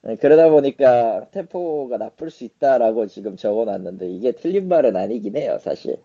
네, 0.03 0.17
그러다 0.17 0.51
보니까 0.51 1.29
템포가 1.31 1.97
나쁠 1.99 2.31
수 2.31 2.45
있다라고 2.45 3.07
지금 3.07 3.37
적어놨는데 3.37 4.09
이게 4.11 4.33
틀린 4.33 4.69
말은 4.69 4.97
아니긴 4.97 5.37
해요, 5.37 5.59
사실. 5.61 6.01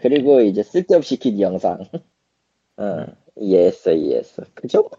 그리고 0.00 0.40
이제 0.40 0.62
쓸데없이 0.62 1.18
긴 1.18 1.40
영상. 1.40 1.78
어, 2.76 3.06
이해했어, 3.36 3.92
이해했어. 3.92 4.42
그죠? 4.54 4.90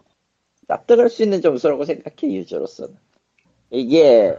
납득할 0.68 1.10
수 1.10 1.22
있는 1.22 1.42
점수라고 1.42 1.84
생각해, 1.84 2.32
유저로서는. 2.34 2.96
이게 3.70 4.36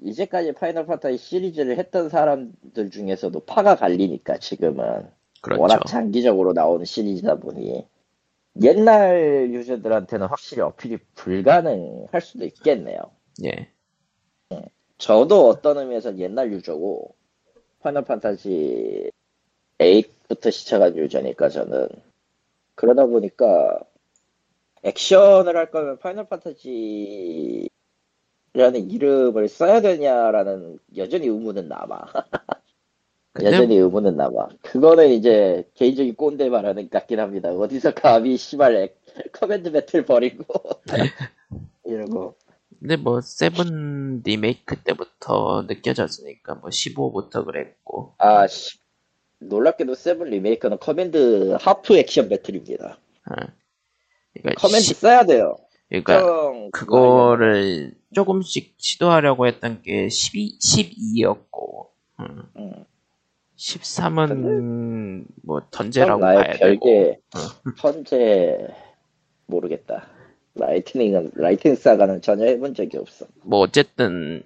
이제까지 0.00 0.52
파이널 0.52 0.86
판타지 0.86 1.18
시리즈를 1.18 1.78
했던 1.78 2.08
사람들 2.08 2.90
중에서도 2.90 3.38
파가 3.40 3.76
갈리니까 3.76 4.38
지금은 4.38 5.10
그렇죠. 5.46 5.62
워낙 5.62 5.86
장기적으로 5.86 6.52
나오는 6.52 6.84
시리즈다 6.84 7.36
보니 7.36 7.86
옛날 8.62 9.48
유저들한테는 9.52 10.26
확실히 10.26 10.62
어필이 10.62 10.98
불가능할 11.14 12.20
수도 12.20 12.44
있겠네요. 12.46 12.98
예. 13.44 13.70
저도 14.98 15.46
어떤 15.46 15.78
의미에서 15.78 16.18
옛날 16.18 16.52
유저고 16.52 17.14
파이널 17.78 18.04
판타지 18.04 19.12
8부터 19.78 20.50
시작한 20.50 20.96
유저니까 20.96 21.48
저는 21.48 21.88
그러다 22.74 23.06
보니까 23.06 23.78
액션을 24.82 25.56
할 25.56 25.70
거면 25.70 25.98
파이널 26.00 26.26
판타지라는 26.26 27.70
이름을 28.90 29.48
써야 29.48 29.80
되냐라는 29.80 30.80
여전히 30.96 31.28
의문은 31.28 31.68
남아. 31.68 32.00
근데 33.36 33.52
여전히 33.52 33.76
의문은 33.76 34.16
남아. 34.16 34.48
그거는 34.62 35.10
이제 35.10 35.68
개인적인 35.74 36.14
꼰대 36.16 36.48
말하는 36.48 36.84
것 36.84 36.90
같긴 36.90 37.20
합니다. 37.20 37.50
어디서 37.50 37.92
감히 37.94 38.36
씨발 38.36 38.76
액- 38.76 38.98
command 39.32 39.72
battle 39.72 40.04
버리고 40.04 40.44
이러고 41.84 42.34
근데 42.78 42.96
뭐 42.96 43.20
seven 43.20 44.22
리메이크 44.24 44.76
때부터 44.82 45.64
느껴졌으니까 45.66 46.56
뭐 46.56 46.68
15부터 46.70 47.44
그랬고 47.44 48.14
아, 48.18 48.46
씨. 48.46 48.78
놀랍게도 49.38 49.94
seven 49.94 50.30
리메이크는 50.30 50.78
command 50.78 51.56
half 51.60 51.96
액션 51.96 52.28
battle입니다. 52.28 52.98
아, 53.24 53.34
그러니까, 54.34 54.60
command 54.60 54.80
시- 54.82 54.94
써야 54.94 55.24
돼요. 55.24 55.56
그러니까 55.88 56.20
형, 56.20 56.70
그거를 56.72 57.94
조금씩 58.14 58.74
시도하려고 58.78 59.46
했던 59.46 59.82
게 59.82 60.08
12, 60.08 60.58
12였고 60.58 61.86
음, 62.20 62.42
음, 62.56 62.84
13은 63.56 65.24
뭐형 65.42 65.68
던제라고 65.70 66.20
봐야 66.20 66.52
되고 66.52 66.80
별개 66.80 67.18
현재 67.78 68.68
모르겠다. 69.46 70.08
라이트닝은 70.54 71.32
라이팅 71.34 71.74
사가는 71.74 72.22
전혀 72.22 72.46
해본 72.46 72.74
적이 72.74 72.98
없어. 72.98 73.26
뭐 73.42 73.60
어쨌든 73.60 74.42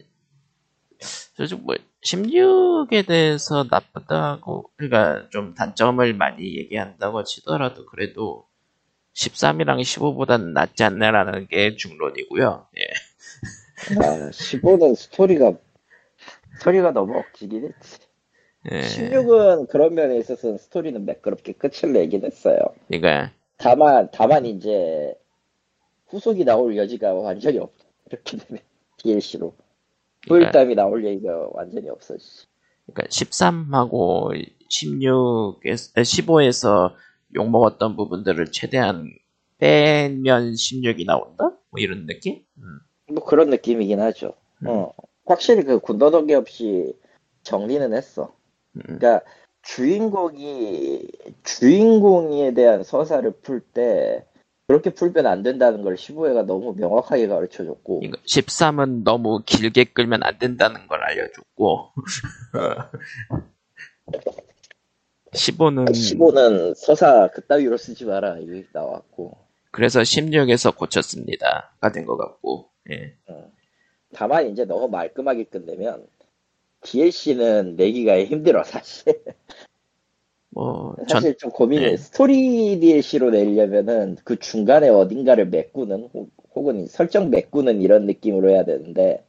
솔직히 1.00 1.60
뭐 1.62 1.76
16에 2.04 3.06
대해서 3.06 3.64
나쁘다고 3.70 4.70
그러니까 4.76 5.28
좀 5.30 5.54
단점을 5.54 6.14
많이 6.14 6.56
얘기한다고 6.56 7.24
치더라도 7.24 7.86
그래도 7.86 8.46
13이랑 9.14 9.80
15보다는 9.80 10.52
낫지 10.52 10.82
않나라는 10.84 11.48
게 11.48 11.76
중론이고요. 11.76 12.68
예. 12.78 12.84
아, 13.98 14.30
15는 14.30 14.94
스토리가 14.94 15.52
스토리가 16.58 16.92
너무 16.92 17.18
억지긴 17.18 17.66
했지. 17.66 18.09
예. 18.70 18.80
16은 18.82 19.68
그런 19.68 19.94
면에 19.94 20.18
있어서는 20.18 20.58
스토리는 20.58 21.04
매끄럽게 21.04 21.52
끝을 21.52 21.92
내긴 21.92 22.24
했어요. 22.24 22.58
그러니까 22.88 23.32
다만 23.56 24.08
다만 24.12 24.44
이제 24.44 25.14
후속이 26.08 26.44
나올 26.44 26.76
여지가 26.76 27.14
완전히 27.14 27.58
없. 27.58 27.72
이렇게 28.10 28.36
되면 28.36 28.62
DLC로 28.98 29.54
그러니까, 30.26 30.50
후일담이 30.50 30.74
나올 30.74 31.04
얘기가 31.06 31.48
완전히 31.52 31.88
없어. 31.88 32.18
씨. 32.18 32.46
그러니까 32.86 33.08
13하고 33.08 34.34
16에서 34.68 35.94
15에서 35.94 36.92
욕 37.36 37.48
먹었던 37.48 37.96
부분들을 37.96 38.50
최대한 38.52 39.10
빼면 39.58 40.52
16이 40.52 41.06
나온다? 41.06 41.52
뭐 41.70 41.78
이런 41.78 42.06
느낌? 42.06 42.42
음. 42.58 42.80
뭐 43.14 43.24
그런 43.24 43.50
느낌이긴 43.50 44.00
하죠. 44.00 44.34
어, 44.66 44.92
확실히 45.24 45.62
그 45.62 45.78
군더더기 45.78 46.34
없이 46.34 46.94
정리는 47.42 47.94
했어. 47.94 48.34
음. 48.76 48.82
그러니까 48.84 49.20
주인공이 49.62 51.02
주인공에 51.44 52.54
대한 52.54 52.82
서사를 52.82 53.30
풀 53.42 53.60
때 53.60 54.24
그렇게 54.68 54.90
풀면 54.90 55.26
안 55.26 55.42
된다는 55.42 55.82
걸 55.82 55.96
15회가 55.96 56.44
너무 56.46 56.74
명확하게 56.76 57.26
가르쳐줬고 57.26 57.98
그러니까 58.00 58.22
13은 58.22 59.02
너무 59.02 59.42
길게 59.44 59.84
끌면 59.92 60.22
안 60.22 60.38
된다는 60.38 60.86
걸 60.86 61.02
알려줬고 61.02 61.90
15는 65.32 65.88
15는 65.90 66.74
서사 66.74 67.28
그따위로 67.28 67.76
쓰지 67.76 68.04
마라 68.04 68.38
이게 68.38 68.66
나왔고 68.72 69.38
그래서 69.70 70.00
16에서 70.00 70.76
고쳤습니다. 70.76 71.72
가 71.80 71.92
된 71.92 72.04
것 72.06 72.16
같고 72.16 72.70
예. 72.90 73.14
다만 74.12 74.48
이제 74.48 74.64
너무 74.64 74.88
말끔하게 74.88 75.44
끝내면 75.44 76.06
DLC는 76.82 77.76
내기가 77.76 78.22
힘들어 78.24 78.62
사실 78.64 79.22
뭐 80.50 80.96
전, 81.06 81.20
사실 81.20 81.36
좀 81.36 81.50
고민해 81.50 81.90
네. 81.90 81.96
스토리 81.96 82.80
DLC로 82.80 83.30
내려면은 83.30 84.16
그 84.24 84.38
중간에 84.38 84.88
어딘가를 84.88 85.46
메꾸는 85.48 86.10
혹- 86.12 86.30
혹은 86.54 86.86
설정 86.86 87.30
메꾸는 87.30 87.80
이런 87.80 88.06
느낌으로 88.06 88.50
해야 88.50 88.64
되는데 88.64 89.24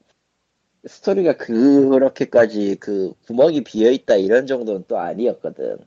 스토리가 0.86 1.38
그렇게까지 1.38 2.78
그 2.80 3.14
구멍이 3.28 3.64
비어 3.64 3.92
있다 3.92 4.16
이런 4.16 4.48
정도는 4.48 4.86
또 4.88 4.98
아니었거든 4.98 5.78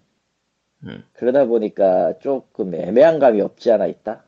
음. 0.85 1.05
그러다 1.15 1.47
보니까 1.47 2.19
조금 2.21 2.75
애매한 2.75 3.19
감이 3.19 3.41
없지 3.41 3.73
않아 3.73 3.87
있다 3.87 4.25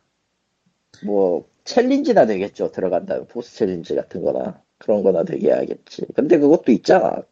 뭐 1.05 1.47
challenge나 1.63 2.27
되겠죠 2.27 2.73
들어간다면 2.73 3.27
보스 3.29 3.55
challenge 3.57 3.95
같은 3.95 4.23
거나 4.23 4.61
그런 4.79 5.03
거나 5.03 5.25
되게 5.25 5.49
해야겠지 5.49 6.07
근데 6.15 6.39
그것도 6.39 6.73
있잖아 6.73 7.23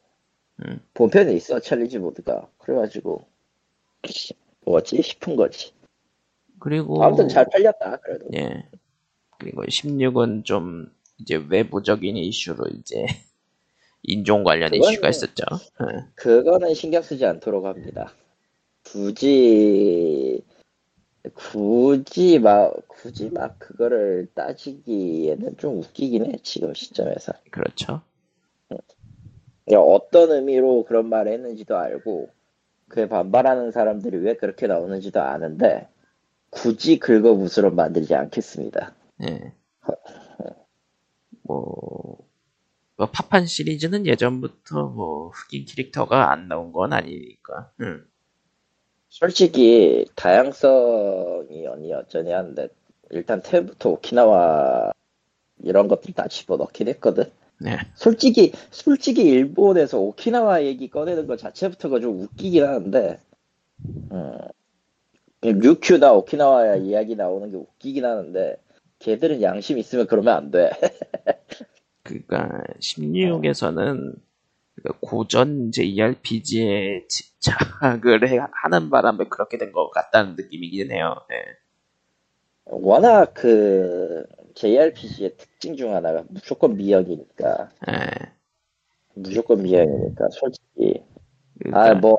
음. 0.65 0.81
본편에 0.95 1.33
있어 1.35 1.61
challenge 1.61 1.99
모드가 1.99 2.49
그래가지고 2.59 3.27
뭐지 4.65 5.03
싶은 5.03 5.37
거지 5.37 5.73
그리고 6.59 7.03
아무튼 7.05 7.29
잘 7.29 7.47
팔렸다 7.51 7.99
그래도 7.99 8.27
예. 8.35 8.69
그리고 9.39 9.63
16은 9.65 10.45
좀 10.45 10.91
이제 11.19 11.37
외부적인 11.37 12.17
이슈로 12.17 12.65
이제 12.79 13.05
인종 14.03 14.45
관련 14.45 14.71
그건 14.71 14.91
이슈가 14.91 15.09
있었죠. 15.09 15.45
예. 15.83 16.05
그거는 16.15 16.75
신경 16.75 17.03
쓰지 17.03 17.25
않도록 17.25 17.65
합니다 17.67 18.13
굳이 18.85 20.43
굳이 21.33 22.39
막 22.39 22.87
굳이 22.89 23.31
막 23.31 23.59
그거를 23.59 24.29
따지기에는 24.35 25.57
좀 25.57 25.79
웃기긴 25.79 26.27
해 26.27 26.37
지금 26.43 26.75
시점에서 26.75 27.33
그렇죠. 27.51 28.03
어떤 29.73 30.31
의미로 30.33 30.85
그런 30.85 31.09
말을 31.09 31.33
했는지도 31.33 31.77
알고 31.77 32.29
그에 32.89 33.09
반발하는 33.09 33.71
사람들이 33.71 34.19
왜 34.19 34.37
그렇게 34.37 34.67
나오는지도 34.67 35.23
아는데 35.23 35.89
굳이 36.51 36.99
긁어부스러 36.99 37.71
만들지 37.71 38.15
않겠습니다. 38.15 38.95
예. 39.23 39.53
뭐, 41.43 42.19
뭐 42.97 43.07
파판 43.11 43.47
시리즈는 43.47 44.07
예전부터 44.07 44.89
뭐 44.89 45.31
흑인 45.31 45.65
캐릭터가 45.67 46.31
안 46.31 46.49
나온 46.49 46.73
건 46.73 46.93
아니니까. 46.93 47.73
음. 47.81 48.07
솔직히 49.15 50.05
다양성이 50.17 51.69
어니 51.69 51.93
어쩌니 51.95 52.33
하는데 52.33 52.67
일단 53.11 53.41
태부터 53.43 53.91
오키나와 53.91 54.91
이런 55.63 55.87
것들 55.87 56.15
다 56.15 56.27
집어넣긴 56.27 56.89
했거든. 56.89 57.31
네. 57.61 57.77
솔직히 57.95 58.51
솔직히 58.73 59.23
일본에서 59.23 60.01
오키나와 60.01 60.65
얘기 60.65 60.91
꺼내는 60.91 61.29
것 61.29 61.39
자체부터가 61.39 62.01
좀 62.01 62.23
웃기긴 62.23 62.65
하는데 62.65 63.21
음, 64.11 64.39
류큐나 65.43 66.13
오키나와 66.13 66.75
이야기 66.75 67.15
나오는 67.15 67.53
게 67.53 67.57
웃기긴 67.57 68.05
하는데 68.05 68.57
걔들은 68.99 69.43
양심 69.43 69.79
있으면 69.79 70.09
그러면 70.09 70.35
안 70.35 70.51
돼. 70.51 70.71
그러니까 72.03 72.65
16에서는 72.81 74.17
고전 75.01 75.73
JRPG에 75.73 77.07
집착을 77.09 78.29
해- 78.29 78.39
하는 78.63 78.91
바람에 78.91 79.27
그렇게 79.31 79.59
된 79.59 79.73
것 79.73 79.91
같다는 79.91 80.37
느낌이긴 80.37 80.93
해요. 80.93 81.17
예. 81.33 81.37
워낙 82.67 83.33
그 83.35 84.25
JRPG의 84.55 85.37
특징 85.37 85.77
중 85.77 85.95
하나가 85.95 86.25
무조건 86.29 86.77
미역이니까 86.77 87.71
예. 87.89 88.33
무조건 89.15 89.63
미역이니까 89.63 90.29
솔직히 90.33 91.03
그러니까 91.61 92.01
아뭐 92.01 92.19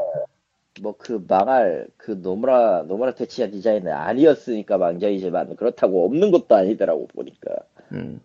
뭐 0.81 0.93
그 0.97 1.23
망할 1.27 1.87
그 1.97 2.21
노무라 2.21 2.83
노무라 2.83 3.13
테치야 3.15 3.49
디자인은 3.51 3.91
아니었으니까 3.93 4.77
망정이지만 4.77 5.55
그렇다고 5.57 6.05
없는 6.05 6.31
것도 6.31 6.55
아니더라고 6.55 7.07
보니까 7.07 7.55
음, 7.91 8.19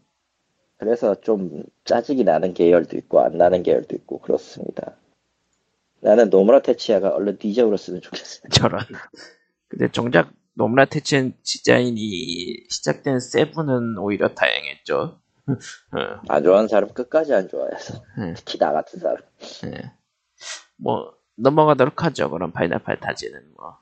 그래서 0.81 1.21
좀 1.21 1.63
짜증이 1.85 2.25
나는 2.25 2.55
계열도 2.55 2.97
있고 2.97 3.21
안 3.21 3.37
나는 3.37 3.63
계열도 3.63 3.95
있고 3.97 4.19
그렇습니다. 4.21 4.97
나는 6.01 6.31
노무라 6.31 6.63
테치야가 6.63 7.11
얼른 7.11 7.37
뒤져버렸으면 7.37 8.01
좋겠어. 8.01 8.49
저런. 8.51 8.81
근데 9.69 9.91
정작 9.93 10.33
노무라 10.55 10.87
테치엔 10.87 11.35
디자인이 11.43 12.65
시작된 12.71 13.21
세븐은 13.21 13.99
오히려 13.99 14.29
다행했죠. 14.29 15.21
어, 15.93 16.21
안 16.29 16.43
좋아하는 16.43 16.67
사람 16.67 16.95
끝까지 16.95 17.35
안 17.35 17.49
좋아해서 17.51 18.03
음. 18.17 18.33
특히 18.35 18.59
나 18.59 18.73
같은 18.73 19.01
사람. 19.01 19.19
예. 19.67 19.93
뭐 20.77 21.13
넘어가도록 21.37 22.05
하죠. 22.05 22.31
그럼 22.31 22.53
파이나팔 22.53 23.01
타지는 23.01 23.53
뭐. 23.55 23.77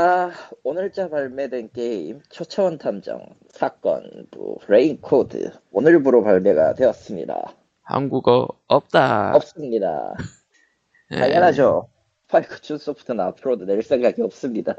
아 0.00 0.30
오늘자 0.62 1.08
발매된 1.08 1.70
게임 1.72 2.20
초차원 2.30 2.78
탐정 2.78 3.20
사건부 3.48 4.60
레인코드 4.68 5.50
오늘부로 5.72 6.22
발매가 6.22 6.74
되었습니다. 6.74 7.56
한국어 7.82 8.46
없다. 8.68 9.34
없습니다. 9.34 10.14
예. 11.10 11.16
당연하죠. 11.16 11.88
스파이크춘 12.28 12.78
소프트는 12.78 13.18
앞으로도 13.24 13.64
낼 13.64 13.82
생각이 13.82 14.22
없습니다. 14.22 14.76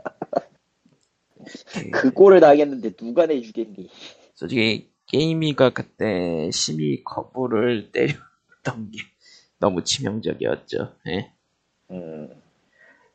그 1.91 2.11
꼴을 2.13 2.39
당했는데 2.39 2.91
누가 2.91 3.25
내주겠니? 3.25 3.89
솔직히 4.35 4.89
게임위가 5.07 5.71
그때 5.71 6.49
심의 6.53 7.03
거부를 7.03 7.91
때렸던 7.91 8.91
게 8.91 8.99
너무 9.59 9.83
치명적이었죠. 9.83 10.95
예. 11.07 11.33
음, 11.91 12.29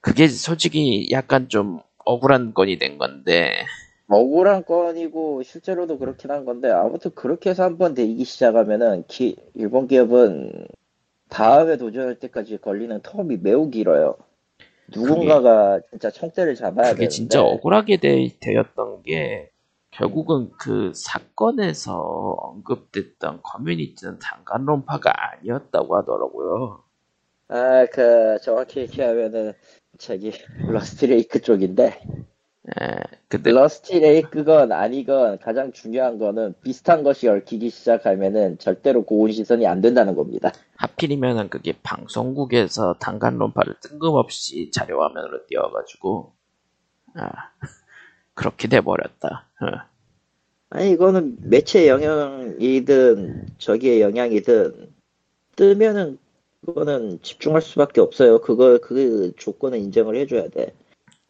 그게 0.03 0.29
솔직히 0.29 1.09
약간 1.11 1.49
좀 1.49 1.81
억울한 2.05 2.55
건이 2.55 2.79
된 2.79 2.99
건데 2.99 3.67
억울한 4.09 4.64
건이고 4.64 5.43
실제로도 5.43 5.99
그렇긴 5.99 6.31
한 6.31 6.45
건데 6.45 6.71
아무튼 6.71 7.11
그렇게 7.14 7.51
해서 7.51 7.64
한번 7.64 7.95
대기 7.95 8.25
시작하면은 8.25 9.05
기- 9.09 9.37
일본 9.55 9.87
기업은 9.88 10.67
다음에 11.31 11.77
도전할 11.79 12.19
때까지 12.21 12.59
걸리는 12.59 13.01
텀이 13.03 13.43
매우 13.43 13.71
길어요. 13.71 14.17
누군가가 14.88 15.81
진짜 15.90 16.11
총대를 16.11 16.55
잡아야 16.57 16.95
그게 16.95 16.97
되는데 16.97 17.09
진짜 17.09 17.43
억울하게 17.43 17.97
되, 17.97 18.29
되었던 18.40 19.03
게 19.03 19.51
결국은 19.90 20.51
그 20.59 20.93
사건에서 20.95 21.99
언급됐던 22.38 23.40
커뮤니티는 23.43 24.19
단간론파가 24.21 25.12
아니었다고 25.33 25.97
하더라고요. 25.97 26.85
아, 27.49 27.87
그 27.93 28.38
정확히 28.43 28.81
얘기하면은 28.81 29.53
저기 29.99 30.33
러스티레이크 30.69 31.40
쪽인데 31.41 32.01
예, 32.67 32.97
근데 33.29 33.53
러스티레이크건 33.53 34.73
아니건 34.73 35.39
가장 35.39 35.73
중요한 35.73 36.19
거는 36.19 36.55
비슷한 36.63 37.03
것이 37.03 37.29
얽히기 37.29 37.69
시작하면은 37.69 38.59
절대로 38.59 39.05
고운 39.05 39.33
시선이 39.33 39.67
안 39.67 39.83
된다는 39.83 40.15
겁니다. 40.15 40.51
하필이면은 40.77 41.51
그게 41.51 41.75
방송국에서 41.83 42.95
단간론파를 42.95 43.75
뜬금없이 43.83 44.71
자료화면으로 44.71 45.47
띄워가지고 45.47 46.33
아 47.17 47.31
그렇게 48.35 48.69
돼버렸다. 48.69 49.49
어. 49.61 49.95
아니 50.71 50.91
이거는 50.91 51.37
매체 51.43 51.87
영향이든 51.87 53.47
저기의 53.59 54.01
영향이든 54.01 54.95
뜨면은 55.55 56.19
그거는 56.64 57.20
집중할 57.22 57.62
수밖에 57.62 58.00
없어요. 58.00 58.40
그거 58.40 58.79
그 58.79 59.33
조건을 59.37 59.79
인정을 59.79 60.16
해줘야 60.16 60.48
돼. 60.48 60.74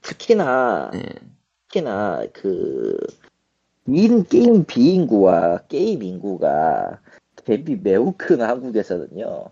특히나 0.03 0.91
예. 0.95 1.03
특히나 1.69 2.27
그 2.33 2.97
인 3.87 4.25
게임 4.25 4.65
비인구와 4.65 5.67
게임 5.69 6.03
인구가 6.03 7.01
대비 7.45 7.77
매우 7.77 8.15
큰 8.17 8.41
한국에서는요. 8.41 9.51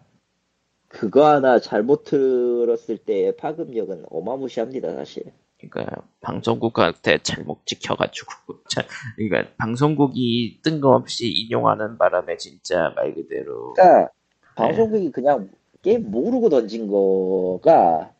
그거 0.88 1.26
하나 1.26 1.58
잘못 1.58 2.04
들었을 2.04 2.98
때의 2.98 3.36
파급력은 3.36 4.06
어마무시합니다, 4.08 4.94
사실. 4.94 5.24
그러니까 5.58 6.02
방송국한테 6.20 7.18
잘못 7.22 7.64
찍혀가지고 7.66 8.64
자, 8.68 8.84
그러니까 9.16 9.52
방송국이 9.58 10.60
뜬금없이 10.62 11.28
인용하는 11.28 11.98
바람에 11.98 12.36
진짜 12.38 12.92
말 12.96 13.14
그대로 13.14 13.74
그러니까 13.74 14.10
방송국이 14.56 15.12
그냥 15.12 15.50
게임 15.82 16.10
모르고 16.10 16.48
던진 16.48 16.86
거가 16.88 18.12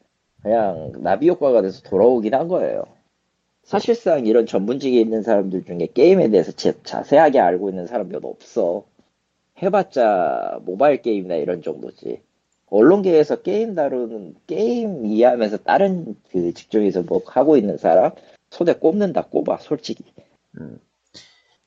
그냥 0.43 0.93
나비 0.99 1.29
효과가 1.29 1.63
돼서 1.63 1.83
돌아오긴 1.83 2.35
한 2.35 2.49
거예요. 2.49 2.85
사실상 3.63 4.27
이런 4.27 4.45
전문직에 4.47 5.01
있는 5.01 5.23
사람들 5.23 5.65
중에 5.65 5.89
게임에 5.95 6.29
대해서 6.31 6.51
제- 6.53 6.75
자세하게 6.83 7.39
알고 7.39 7.71
있는 7.71 7.87
사람 7.87 8.09
몇 8.09 8.25
없어. 8.25 8.85
해봤자 9.63 10.61
모바일 10.65 11.01
게임이나 11.01 11.37
이런 11.37 11.63
정도지. 11.63 12.21
언론계에서 12.67 13.43
게임 13.43 13.75
다루는 13.75 14.35
게임 14.47 15.07
이해하면서 15.07 15.59
다른 15.59 16.17
그 16.31 16.53
직종에서 16.55 17.03
뭐 17.03 17.21
하고 17.27 17.57
있는 17.57 17.77
사람 17.77 18.13
손에 18.51 18.75
꼽는다 18.75 19.27
꼽아 19.27 19.59
솔직히. 19.59 20.05
음. 20.59 20.81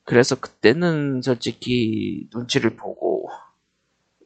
그래서 0.04 0.36
그때는 0.36 1.22
솔직히 1.22 2.28
눈치를 2.34 2.72
보고 2.76 3.15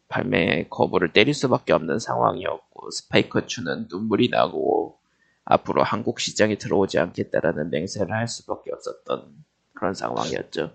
발매 0.09 0.67
거부를 0.69 1.13
때릴 1.13 1.33
수밖에 1.33 1.73
없는 1.73 1.99
상황이었고 1.99 2.91
스파이커추는 2.91 3.87
눈물이 3.89 4.29
나고 4.29 4.99
앞으로 5.45 5.83
한국 5.83 6.19
시장에 6.19 6.57
들어오지 6.57 6.99
않겠다라는 6.99 7.69
맹세를 7.71 8.11
할 8.13 8.27
수밖에 8.27 8.71
없었던 8.73 9.45
그런 9.73 9.93
상황이었죠. 9.93 10.71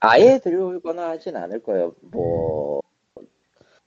아예 0.00 0.38
들어오거나 0.38 1.08
하진 1.10 1.36
않을 1.36 1.62
거예요. 1.62 1.94
뭐 2.02 2.80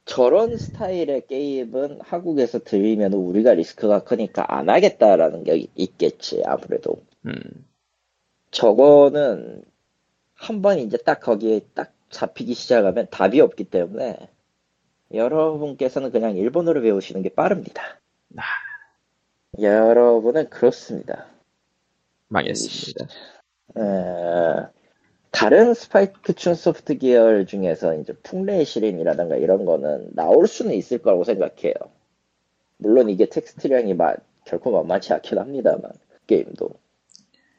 저런 0.06 0.58
스타일의 0.58 1.28
게임은 1.28 2.02
한국에서 2.02 2.60
들리면 2.60 3.14
우리가 3.14 3.54
리스크가 3.54 4.04
크니까 4.04 4.46
안 4.54 4.70
하겠다라는 4.70 5.44
게 5.44 5.68
있겠지 5.76 6.44
아무래도. 6.46 7.04
음, 7.26 7.34
저거는 8.52 9.64
한 10.36 10.62
번 10.62 10.80
이제 10.80 10.98
딱 10.98 11.20
거기에 11.22 11.62
딱 11.76 11.94
잡히기 12.10 12.54
시작하면 12.56 13.08
답이 13.12 13.40
없기 13.42 13.66
때문에 13.66 14.18
여러분께서는 15.14 16.12
그냥 16.12 16.36
일본어를 16.36 16.82
배우시는 16.82 17.22
게 17.22 17.30
빠릅니다. 17.30 17.82
아. 18.38 18.42
여러분은 19.60 20.50
그렇습니다. 20.50 21.26
망했습니다. 22.30 23.06
에, 23.78 24.68
다른 25.32 25.74
스파이크 25.74 26.34
춘 26.34 26.56
소프트 26.56 26.98
계열 26.98 27.46
중에서 27.46 27.96
이제 27.96 28.14
풍레의 28.24 28.66
시린이라든가 28.66 29.36
이런 29.36 29.66
거는 29.66 30.12
나올 30.14 30.48
수는 30.48 30.74
있을 30.74 31.00
거라고 31.00 31.24
생각해요. 31.26 31.74
물론 32.78 33.10
이게 33.10 33.28
텍스트량이 33.28 33.94
마- 33.94 34.16
결코 34.46 34.72
만만치 34.72 35.14
않긴 35.14 35.38
합니다만 35.38 35.92
게임도 36.28 36.70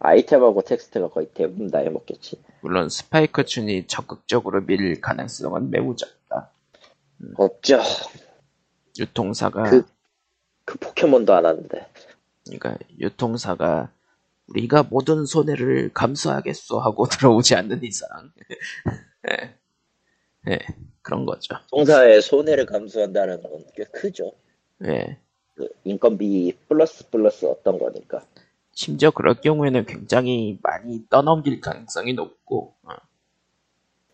아이템하고 0.01 0.63
텍스트가 0.63 1.09
거의 1.11 1.29
대부분 1.33 1.71
다 1.71 1.79
해먹겠지. 1.79 2.43
물론 2.63 2.89
스파이크춘이 2.89 3.87
적극적으로 3.87 4.65
밀 4.65 5.01
가능성은 5.01 5.71
매우 5.71 5.95
적다. 5.95 6.15
없죠. 7.37 7.81
유통사가 8.99 9.63
그, 9.65 9.85
그 10.65 10.79
포켓몬도 10.79 11.33
안 11.35 11.47
하는데. 11.47 11.87
그러니까 12.45 12.77
유통사가 12.99 13.91
우리가 14.49 14.83
모든 14.85 15.25
손해를 15.25 15.93
감수하겠소 15.95 16.81
하고 16.81 17.07
들어오지 17.09 17.55
않는 17.55 17.83
이상 17.85 18.09
예. 19.31 19.55
예, 20.51 20.59
그런 21.03 21.25
거죠. 21.25 21.55
동사의 21.71 22.21
손해를 22.23 22.67
감수한다는 22.67 23.43
건 23.43 23.65
꽤 23.77 23.85
크죠. 23.85 24.33
예. 24.85 25.19
그 25.55 25.69
인건비 25.85 26.57
플러스 26.69 27.09
플러스 27.11 27.47
어떤 27.47 27.79
거니까. 27.79 28.27
심지어 28.73 29.11
그럴 29.11 29.35
경우에는 29.35 29.85
굉장히 29.87 30.59
많이 30.63 31.07
떠넘길 31.09 31.61
가능성이 31.61 32.15
높고, 32.15 32.75
어, 32.83 32.91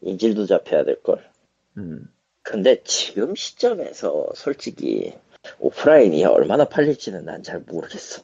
인질도 0.03 0.47
잡혀야 0.47 0.85
될 0.85 1.03
걸. 1.03 1.31
음, 1.79 2.13
근데 2.49 2.83
지금 2.83 3.35
시점에서 3.35 4.29
솔직히 4.35 5.13
오프라인이 5.59 6.25
얼마나 6.25 6.65
팔릴지는 6.65 7.27
난 7.27 7.43
잘 7.43 7.61
모르겠어. 7.61 8.23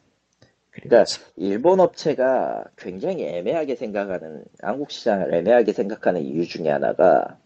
그러니까 0.71 1.05
일본 1.37 1.79
업체가 1.79 2.65
굉장히 2.79 3.25
애매하게 3.25 3.77
생각하는 3.77 4.47
한국 4.63 4.91
시장을 4.91 5.35
애매하게 5.35 5.75
생각하는 5.75 6.23
이유 6.23 6.49
중에 6.49 6.71
하나가 6.71 7.39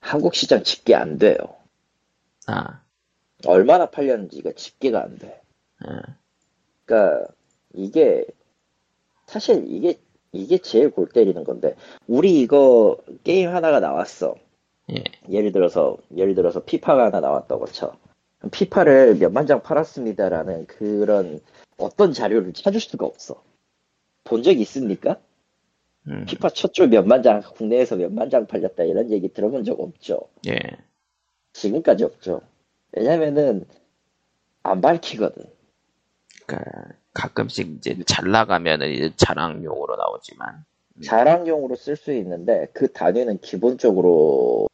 한국 0.00 0.34
시장 0.34 0.62
집계 0.64 0.94
안 0.94 1.16
돼요. 1.16 1.38
아, 2.46 2.82
얼마나 3.46 3.86
팔렸는지가 3.86 4.52
집계가 4.54 5.02
안 5.02 5.16
돼. 5.18 5.40
어, 5.82 5.96
그러니까 6.84 7.26
이게 7.72 8.26
사실 9.26 9.64
이게 9.66 9.98
이게 10.32 10.58
제일 10.58 10.90
골 10.90 11.08
때리는 11.08 11.42
건데 11.42 11.74
우리 12.06 12.38
이거 12.42 12.98
게임 13.24 13.48
하나가 13.54 13.80
나왔어. 13.80 14.34
예, 14.90 15.02
예를 15.30 15.52
들어서 15.52 15.96
예를 16.16 16.34
들어서 16.34 16.60
피파가 16.64 17.06
하나 17.06 17.20
나왔다고 17.20 17.66
쳐. 17.66 17.96
피파를 18.50 19.16
몇만 19.16 19.46
장 19.46 19.62
팔았습니다라는 19.62 20.66
그런 20.66 21.40
어떤 21.78 22.12
자료를 22.12 22.52
찾을 22.52 22.80
수가 22.80 23.06
없어. 23.06 23.42
본 24.24 24.42
적 24.42 24.58
있습니까? 24.60 25.16
음, 26.08 26.24
피파 26.26 26.48
첫 26.50 26.72
주 26.72 26.88
몇만 26.88 27.22
장 27.22 27.40
국내에서 27.42 27.96
몇만 27.96 28.30
장 28.30 28.46
팔렸다 28.46 28.82
이런 28.84 29.10
얘기 29.10 29.28
들어본 29.32 29.64
적 29.64 29.78
없죠. 29.80 30.20
예, 30.48 30.58
지금까지 31.52 32.04
없죠. 32.04 32.40
왜냐면은 32.92 33.64
안 34.64 34.80
밝히거든. 34.80 35.44
그러니까 36.46 36.88
가끔씩 37.14 37.76
이제 37.78 37.96
잘 38.06 38.30
나가면은 38.30 38.90
이제 38.90 39.12
자랑용으로 39.16 39.96
나오지만, 39.96 40.64
자랑용으로 41.04 41.76
쓸 41.76 41.94
수 41.96 42.12
있는데 42.12 42.66
그 42.72 42.90
단위는 42.92 43.38
기본적으로 43.38 44.66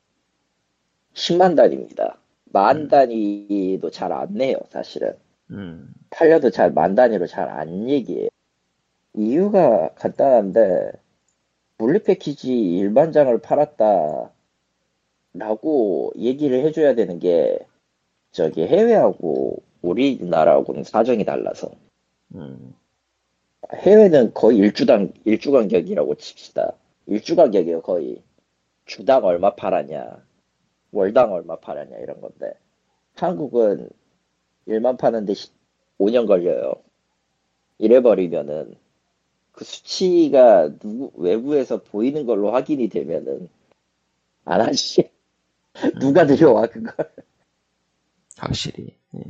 10만 1.18 1.56
단위입니다. 1.56 2.16
만 2.46 2.76
음. 2.82 2.88
단위도 2.88 3.90
잘 3.90 4.12
안 4.12 4.34
내요, 4.34 4.56
사실은. 4.70 5.14
음, 5.50 5.92
팔려도 6.10 6.50
잘 6.50 6.72
만 6.72 6.94
단위로 6.94 7.26
잘 7.26 7.48
안 7.48 7.88
얘기해요. 7.88 8.28
이유가 9.14 9.90
간단한데 9.96 10.92
물리 11.78 12.00
패키지 12.02 12.52
일반 12.76 13.12
장을 13.12 13.36
팔았다 13.38 14.30
라고 15.34 16.12
얘기를 16.16 16.64
해줘야 16.64 16.94
되는 16.94 17.18
게 17.18 17.58
저기 18.30 18.66
해외하고 18.66 19.62
우리나라하고는 19.82 20.84
사정이 20.84 21.24
달라서 21.24 21.70
음, 22.34 22.74
해외는 23.74 24.34
거의 24.34 24.58
일주당 24.58 25.12
일주 25.24 25.50
간격이라고 25.52 26.14
칩시다. 26.16 26.72
일주 27.06 27.36
간격이에요 27.36 27.82
거의 27.82 28.22
주당 28.86 29.24
얼마 29.24 29.54
팔았냐 29.54 30.27
월당 30.92 31.32
얼마 31.32 31.56
팔았냐 31.56 31.98
이런 31.98 32.20
건데 32.20 32.52
한국은 33.14 33.88
일만 34.66 34.96
파는데 34.96 35.34
5년 35.98 36.26
걸려요. 36.26 36.74
이래 37.78 38.00
버리면은 38.00 38.74
그 39.52 39.64
수치가 39.64 40.68
누구 40.78 41.10
외부에서 41.20 41.82
보이는 41.82 42.26
걸로 42.26 42.52
확인이 42.52 42.88
되면은 42.88 43.48
안 44.44 44.60
하지. 44.60 45.10
누가 46.00 46.26
들여와 46.26 46.66
그걸. 46.66 46.94
확실히, 48.36 48.96
예, 49.14 49.24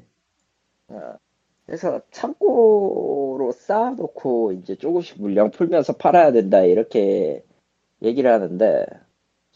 어. 0.89 1.19
그래서 1.65 2.01
창고로 2.11 3.53
쌓아놓고 3.53 4.53
이제 4.53 4.77
조금씩 4.77 5.21
물량 5.21 5.51
풀면서 5.51 5.95
팔아야 5.95 6.33
된다 6.33 6.61
이렇게 6.61 7.45
얘기를 8.03 8.31
하는데 8.31 8.87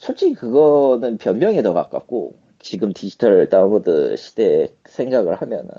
솔직히 0.03 0.35
그거는 0.35 1.17
변명에 1.17 1.63
더 1.63 1.73
가깝고 1.73 2.35
지금 2.59 2.93
디지털 2.93 3.49
다운로드 3.49 4.17
시대에 4.17 4.67
생각을 4.89 5.37
하면은 5.37 5.71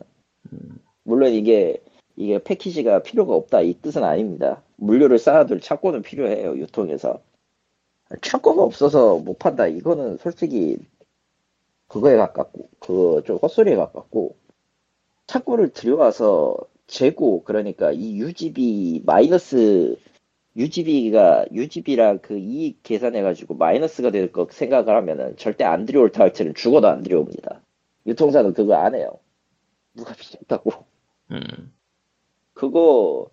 음, 0.44 0.80
물론 1.04 1.34
이게 1.34 1.84
이게 2.16 2.42
패키지가 2.42 3.04
필요가 3.04 3.36
없다 3.36 3.60
이 3.60 3.74
뜻은 3.82 4.02
아닙니다. 4.02 4.64
물류를 4.78 5.20
쌓아둘 5.20 5.60
창고는 5.60 6.04
필요해요 6.04 6.58
유통에서 6.58 7.20
창고가 8.22 8.64
없어서 8.64 9.18
못 9.18 9.40
판다 9.40 9.68
이거는 9.68 10.18
솔직히 10.20 10.78
그거에 11.90 12.16
가깝고 12.16 12.70
그좀 12.80 13.40
헛소리에 13.42 13.76
가깝고 13.76 14.38
창고를 15.28 15.74
들여와서 15.74 16.56
재고 16.88 17.44
그러니까 17.44 17.92
이 17.92 18.20
UGB 18.20 19.04
마이너스 19.06 19.98
UGB가 20.58 21.46
UGB랑 21.52 22.20
그 22.22 22.38
이익 22.38 22.84
계산해가지고 22.84 23.56
마이너스가 23.56 24.12
될 24.12 24.32
거 24.32 24.48
생각을 24.52 24.96
하면은 24.98 25.36
절대 25.38 25.64
안 25.64 25.86
들여올 25.86 26.12
타이틀은 26.12 26.54
죽어도 26.56 26.88
안 26.88 27.04
들여옵니다. 27.04 27.62
유통사는 28.08 28.54
그거 28.54 28.76
안 28.76 28.96
해요. 28.96 29.20
누가 29.96 30.14
비싼다고? 30.14 30.72
음, 31.32 31.42
그거 32.54 33.30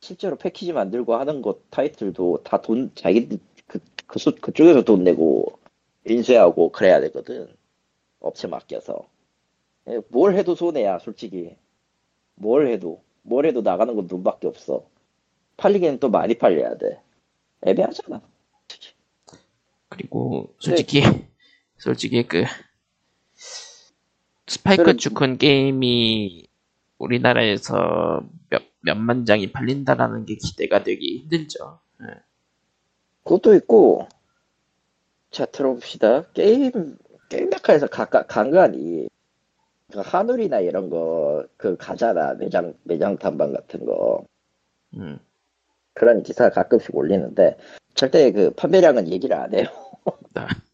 실제로 0.00 0.36
패키지 0.36 0.72
만들고 0.72 1.14
하는 1.16 1.42
것 1.42 1.70
타이틀도 1.70 2.42
다 2.44 2.60
돈 2.62 2.92
자기들 2.94 3.38
그, 3.66 3.80
그 4.06 4.18
수- 4.18 4.34
그쪽에서 4.36 4.82
돈 4.82 5.04
내고 5.04 5.58
인쇄하고 6.06 6.70
그래야 6.72 7.00
되거든. 7.00 7.48
업체 8.20 8.48
맡겨서. 8.48 9.08
예, 9.88 10.00
뭘 10.10 10.36
해도 10.36 10.54
손해야, 10.54 10.98
솔직히. 11.00 11.56
뭘 12.36 12.68
해도. 12.68 13.02
뭘 13.22 13.46
해도 13.46 13.62
나가는 13.62 13.94
건 13.96 14.08
돈밖에 14.08 14.46
없어. 14.48 14.84
팔리기엔 15.60 15.98
또 16.00 16.08
많이 16.08 16.34
팔려야 16.38 16.76
돼. 16.78 17.02
애매하잖아. 17.66 18.22
그리고 19.90 20.54
솔직히, 20.58 21.02
솔직히 21.76 22.26
그 22.26 22.44
스파이크 24.46 24.82
그런- 24.82 24.96
주큰 24.98 25.36
게임이 25.36 26.48
우리나라에서 26.98 28.26
몇, 28.48 28.62
몇만 28.80 29.26
장이 29.26 29.52
팔린다라는 29.52 30.24
게 30.24 30.36
기대가 30.36 30.82
되기 30.82 31.18
힘들죠. 31.18 31.80
예. 32.02 32.06
그것도 33.24 33.54
있고, 33.56 34.08
자, 35.30 35.44
들어봅시다. 35.44 36.30
게임, 36.32 36.96
게임 37.28 37.50
메카에서 37.50 37.86
가까, 37.88 38.26
간간히, 38.26 39.08
그 39.92 40.00
한울이나 40.00 40.60
이런 40.60 40.88
거, 40.88 41.46
그 41.56 41.76
가잖아. 41.76 42.34
매장, 42.34 42.74
매장 42.84 43.16
탐방 43.18 43.52
같은 43.52 43.84
거. 43.84 44.24
음, 44.94 45.18
그런 45.94 46.22
기사 46.22 46.50
가끔씩 46.50 46.94
올리는데, 46.94 47.56
절대 47.94 48.30
그 48.32 48.50
판매량은 48.52 49.08
얘기를 49.08 49.36
안 49.36 49.54
해요. 49.54 49.66
나- 50.34 50.46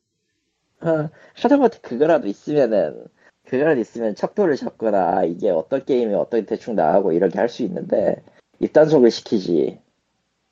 아, 0.80 1.10
하다못해 1.34 1.78
그거라도 1.80 2.28
있으면은, 2.28 3.06
그거라도 3.46 3.80
있으면 3.80 4.14
척도를 4.14 4.56
잡거나, 4.56 5.16
아, 5.18 5.24
이게 5.24 5.50
어떤 5.50 5.84
게임이 5.84 6.14
어떤 6.14 6.44
대충 6.46 6.74
나가고 6.74 7.12
이렇게 7.12 7.38
할 7.38 7.48
수 7.48 7.62
있는데, 7.62 8.22
입단속을 8.60 9.10
시키지. 9.10 9.80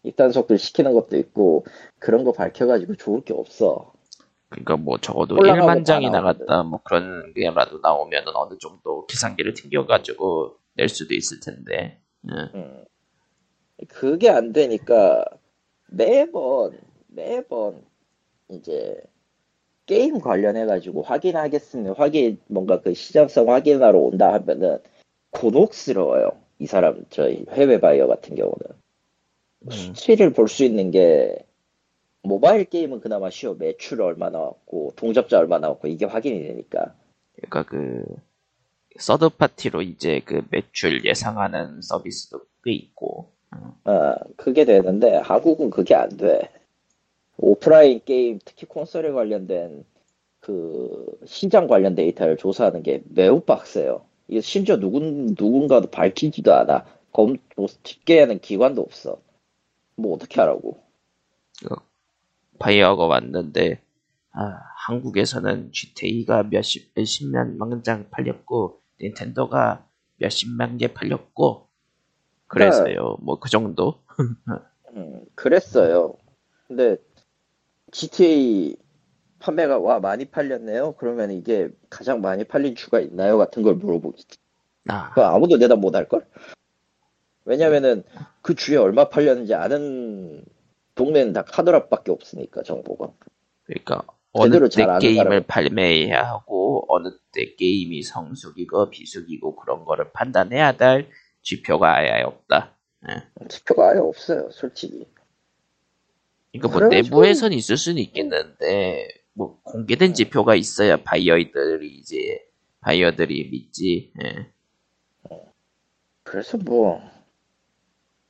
입단속을 0.02 0.58
시키는 0.58 0.92
것도 0.94 1.16
있고, 1.18 1.64
그런 1.98 2.24
거 2.24 2.32
밝혀가지고 2.32 2.96
좋을 2.96 3.22
게 3.22 3.32
없어. 3.34 3.92
그러니까 4.50 4.76
뭐 4.76 4.98
적어도 4.98 5.34
올라가고 5.36 5.70
1만 5.72 5.84
장이. 5.84 6.10
나갔다 6.10 6.62
뭐 6.62 6.80
그런 6.84 7.32
게라도 7.34 7.78
나오면은 7.80 8.36
어느 8.36 8.56
정도 8.58 9.04
계산기를 9.06 9.54
튕겨가지고 9.54 10.56
낼 10.74 10.88
수도 10.88 11.14
있을 11.14 11.40
텐데. 11.40 11.98
예. 12.30 12.32
음. 12.54 12.84
그게 13.88 14.28
안 14.30 14.52
되니까 14.52 15.24
매번 15.88 16.78
매번 17.08 17.82
이제 18.50 19.00
게임 19.86 20.18
관련해 20.20 20.66
가지고 20.66 21.02
확인하겠으면 21.02 21.94
확인 21.96 22.38
뭔가 22.46 22.80
그 22.80 22.94
시장성 22.94 23.50
확인하러 23.50 23.98
온다 23.98 24.32
하면은 24.34 24.78
곤혹스러워요. 25.30 26.30
이 26.58 26.66
사람 26.66 27.04
저희 27.10 27.44
해외 27.50 27.80
바이어 27.80 28.06
같은 28.06 28.36
경우는 28.36 28.58
음, 29.66 29.70
수치를 29.70 30.32
볼 30.32 30.48
수 30.48 30.64
있는 30.64 30.90
게 30.90 31.44
모바일 32.22 32.64
게임은 32.64 33.00
그나마 33.00 33.28
쉬워. 33.30 33.54
매출 33.54 34.00
얼마 34.00 34.30
나왔고 34.30 34.94
동접자 34.96 35.38
얼마 35.38 35.58
나왔고 35.58 35.88
이게 35.88 36.06
확인이 36.06 36.42
되니까. 36.46 36.94
그러니까 37.36 37.64
그 37.64 38.04
서드 38.98 39.30
파티로 39.30 39.82
이제 39.82 40.20
그 40.24 40.42
매출 40.50 41.04
예상하는 41.04 41.82
서비스도 41.82 42.40
꽤 42.64 42.72
있고. 42.72 43.32
어, 43.84 44.14
그게 44.36 44.64
되는데 44.64 45.16
한국은 45.16 45.70
그게 45.70 45.94
안 45.94 46.08
돼. 46.16 46.50
오프라인 47.36 48.00
게임, 48.04 48.38
특히 48.44 48.66
콘솔에 48.66 49.10
관련된 49.10 49.84
그 50.40 51.18
시장 51.26 51.66
관련 51.66 51.94
데이터를 51.94 52.36
조사하는 52.36 52.82
게 52.82 53.02
매우 53.06 53.40
빡세요. 53.40 54.04
심지어 54.40 54.78
누군 54.78 55.34
누군가도 55.38 55.90
밝히지도 55.90 56.52
않아. 56.54 56.84
검 57.12 57.36
뭐, 57.56 57.66
집계하는 57.82 58.40
기관도 58.40 58.82
없어. 58.82 59.18
뭐 59.96 60.14
어떻게 60.14 60.40
하라고? 60.40 60.78
바이어가 62.58 63.06
왔는데 63.06 63.80
아, 64.32 64.60
한국에서는 64.86 65.70
GTA가 65.72 66.44
몇십 66.44 66.92
몇십만 66.94 67.82
장 67.84 68.10
팔렸고 68.10 68.80
닌텐도가 69.00 69.86
몇십만 70.16 70.78
개 70.78 70.92
팔렸고 70.92 71.68
그래서요 72.46 73.16
뭐그 73.22 73.48
정도 73.48 74.00
음, 74.96 75.24
그랬어요. 75.34 76.14
근데 76.68 76.96
GTA 77.92 78.76
판매가 79.40 79.78
와 79.78 80.00
많이 80.00 80.24
팔렸네요. 80.26 80.92
그러면 80.98 81.30
이게 81.30 81.68
가장 81.90 82.20
많이 82.20 82.44
팔린 82.44 82.74
주가 82.76 83.00
있나요? 83.00 83.36
같은 83.38 83.62
걸 83.62 83.74
물어보겠지. 83.74 84.38
아, 84.88 85.12
그 85.14 85.22
아무도 85.22 85.58
대답 85.58 85.78
못 85.78 85.94
할 85.94 86.08
걸? 86.08 86.26
왜냐면은 87.44 88.02
그 88.42 88.54
주에 88.54 88.76
얼마 88.76 89.08
팔렸는지 89.08 89.54
아는 89.54 90.44
동네는 90.94 91.32
다 91.32 91.42
카드랍밖에 91.44 92.10
없으니까 92.12 92.62
정보가. 92.62 93.12
그러니까 93.64 94.02
어느 94.32 94.52
제대로 94.52 94.68
때 94.68 95.06
게임을 95.06 95.42
사람은- 95.42 95.46
발매해야 95.46 96.22
하고 96.26 96.84
어느 96.88 97.08
때 97.32 97.54
게임이 97.56 98.02
성숙이고 98.02 98.90
비숙이고 98.90 99.56
그런 99.56 99.84
거를 99.84 100.10
판단해야 100.12 100.76
될 100.76 101.08
지표가 101.44 101.96
아예 101.96 102.22
없다. 102.22 102.76
지표가 103.48 103.90
아예 103.90 103.98
없어요, 103.98 104.50
솔직히. 104.50 105.06
그러니까 106.52 106.78
뭐 106.80 106.88
내부에선 106.88 107.52
있을 107.52 107.76
수는 107.76 107.98
있겠는데 108.02 109.08
뭐 109.34 109.60
공개된 109.62 110.14
지표가 110.14 110.54
있어야 110.56 110.96
바이어들이 111.02 111.88
이제 111.96 112.48
바이어들이 112.80 113.50
믿지. 113.50 114.12
예. 114.24 114.50
그래서 116.24 116.56
뭐, 116.58 117.00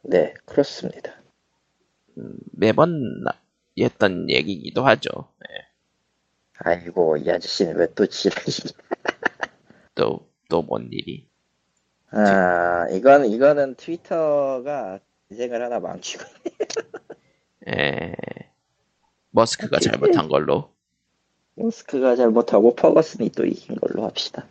네, 0.03 0.35
그렇습니다. 0.45 1.15
매번 2.53 3.23
나- 3.25 3.41
했던 3.79 4.29
얘기기도 4.31 4.85
하죠. 4.87 5.11
예. 5.51 5.67
아이고, 6.59 7.17
이 7.19 7.31
아저씨는 7.31 7.77
왜 7.77 7.87
또 7.95 8.07
지랄이. 8.07 8.47
또 9.95 10.29
또 10.49 10.63
뭔 10.67 10.89
일이? 10.93 11.29
아, 12.17 12.87
이건, 12.91 13.27
이거는 13.27 13.75
트위터가 13.75 15.01
인생을 15.31 15.63
하나 15.63 15.81
망치고. 15.81 16.25
예. 17.69 18.15
머스크가 19.31 19.79
잘못한 19.81 20.29
걸로. 20.29 20.71
모스크가 21.57 22.15
잘못하고 22.17 22.75
퍼거슨이 22.77 23.31
또 23.31 23.45
이긴 23.45 23.77
걸로 23.77 24.05
합시다. 24.05 24.47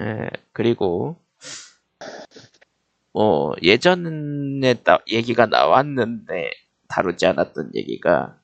예, 0.00 0.28
그리고 0.52 1.16
뭐 3.12 3.54
예전에 3.62 4.74
나- 4.84 5.02
얘기가 5.10 5.46
나왔는데 5.46 6.50
다루지 6.88 7.26
않았던 7.26 7.72
얘기가 7.74 8.38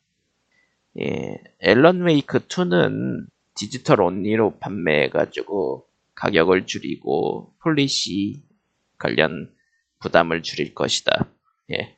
예, 1.00 1.36
앨런 1.60 2.02
웨이크 2.02 2.40
2는 2.40 3.26
디지털 3.54 4.00
only로 4.00 4.58
판매해가지고 4.58 5.86
가격을 6.14 6.66
줄이고 6.66 7.54
policy 7.60 8.42
관련 9.02 9.52
부담을 9.98 10.42
줄일 10.42 10.74
것이다. 10.74 11.26
예. 11.72 11.96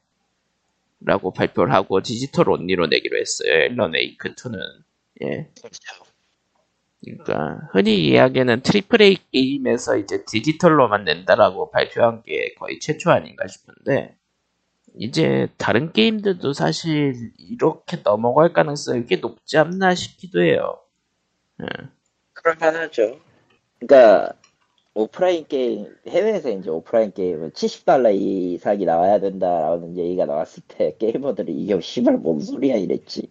라고 1.00 1.32
발표를 1.32 1.72
하고 1.74 2.00
디지털 2.00 2.48
only로 2.48 2.86
내기로 2.86 3.18
했어요. 3.18 3.52
앨런 3.52 3.92
웨이크 3.92 4.34
2는. 4.34 4.58
예. 5.22 5.50
그러니까 7.02 7.68
흔히 7.72 8.08
이야기하는 8.08 8.62
triple 8.62 9.02
A 9.02 9.18
게임에서 9.30 9.98
이제 9.98 10.24
디지털로만 10.24 11.04
낸다라고 11.04 11.70
발표한 11.70 12.22
게 12.22 12.54
거의 12.54 12.80
최초 12.80 13.10
아닌가 13.10 13.46
싶은데 13.46 14.16
이제 14.96 15.48
다른 15.58 15.92
게임들도 15.92 16.54
사실 16.54 17.32
이렇게 17.36 17.98
넘어갈 18.02 18.54
가능성이 18.54 19.04
꽤 19.04 19.16
높지 19.16 19.58
않나 19.58 19.94
싶기도 19.94 20.40
해요. 20.42 20.80
예. 21.62 21.66
그럴 22.32 22.56
만하죠. 22.58 23.20
그러니까 23.78 24.32
오프라인 24.94 25.46
게임 25.48 25.92
해외에서 26.06 26.50
이제 26.50 26.70
오프라인 26.70 27.12
게임은 27.12 27.50
70달러 27.50 28.14
이상이 28.14 28.84
나와야 28.84 29.18
된다라는 29.18 29.96
얘기가 29.96 30.24
나왔을 30.24 30.62
때 30.68 30.96
게이머들이 30.98 31.52
이게 31.52 31.80
씨발 31.80 32.18
뭔 32.18 32.40
소리야 32.40 32.76
이랬지. 32.76 33.28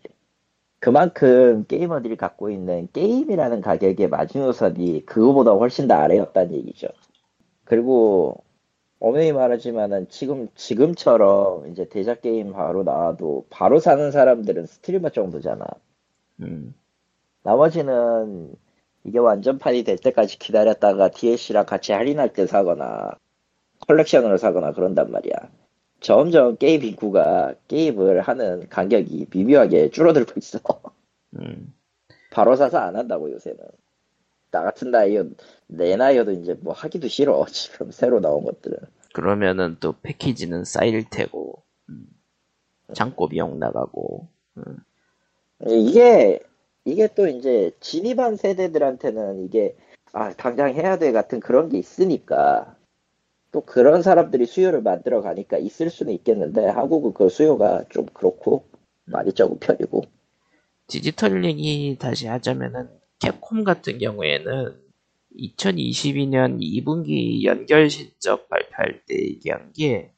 그만큼 0.80 1.64
게이머들이 1.66 2.18
갖고 2.18 2.50
있는 2.50 2.90
게임이라는 2.92 3.62
가격의 3.62 4.10
마지노선이 4.10 5.06
그거보다 5.06 5.52
훨씬 5.52 5.88
더 5.88 5.94
아래였다는 5.96 6.54
얘기죠. 6.56 6.88
그리고 7.64 8.44
엄밀히 9.00 9.32
말하지만은 9.32 10.08
지금 10.10 10.50
지금처럼 10.56 11.72
이제 11.72 11.88
대작 11.88 12.22
게임 12.22 12.52
바로 12.52 12.84
나와도 12.84 13.46
바로 13.50 13.80
사는 13.80 14.12
사람들은 14.12 14.66
스트리머 14.66 15.10
정도잖아. 15.10 15.66
음, 16.42 16.74
나머지는 17.44 18.54
이게 19.06 19.20
완전판이 19.20 19.84
될 19.84 19.98
때까지 19.98 20.40
기다렸다가 20.40 21.10
DLC랑 21.10 21.66
같이 21.66 21.92
할인할 21.92 22.34
때 22.34 22.48
사거나 22.48 23.12
컬렉션으로 23.88 24.38
사거나 24.38 24.72
그런단 24.72 25.12
말이야. 25.12 25.36
점점 26.00 26.58
게임 26.58 26.84
인구가 26.84 27.54
게임을 27.68 28.22
하는 28.22 28.68
간격이 28.70 29.28
미묘하게 29.32 29.90
줄어들고 29.90 30.34
있어. 30.38 30.60
음. 31.40 31.74
바로 32.32 32.56
사서 32.56 32.78
안 32.78 32.96
한다고 32.96 33.32
요새는. 33.32 33.60
나 34.52 34.64
같은 34.64 34.92
나이여 34.92 35.26
내 35.68 35.96
나이여도 35.96 36.32
이제 36.34 36.54
뭐 36.62 36.74
하기도 36.74 37.08
싫어 37.08 37.46
지금 37.50 37.92
새로 37.92 38.20
나온 38.20 38.44
것들은. 38.46 38.78
그러면은 39.14 39.78
또 39.80 39.96
패키지는 40.02 40.64
쌓일 40.64 41.10
테고 41.10 41.64
음. 41.90 42.08
창고 42.94 43.28
비용 43.28 43.60
나가고 43.60 44.28
이게 45.68 46.40
이게 46.86 47.08
또 47.16 47.28
이제 47.28 47.72
진입한 47.80 48.36
세대들한테는 48.36 49.46
이게 49.46 49.76
아 50.12 50.34
당장 50.34 50.74
해야 50.74 50.98
돼 50.98 51.12
같은 51.12 51.40
그런 51.40 51.70
게 51.70 51.78
있으니까 51.78 52.76
또 53.52 53.62
그런 53.62 54.02
사람들이 54.02 54.46
수요를 54.46 54.82
만들어 54.82 55.22
가니까 55.22 55.58
있을 55.58 55.90
수는 55.90 56.14
있겠는데 56.14 56.68
한국은 56.68 57.14
그 57.14 57.30
수요가 57.30 57.84
좀 57.90 58.06
그렇고 58.14 58.66
많이 59.06 59.32
적은 59.32 59.60
편이고 59.60 60.04
디지털 60.88 61.46
얘기 61.46 61.96
다시 62.00 62.28
하자면은 62.28 62.90
캡콤 63.20 63.64
같은 63.64 63.98
경우에는 64.00 64.84
2022년 65.40 66.60
2분기 66.60 67.44
연결 67.44 67.90
실적 67.90 68.50
발표할 68.50 69.02
때 69.08 69.16
얘기한 69.16 69.72
게 69.74 70.12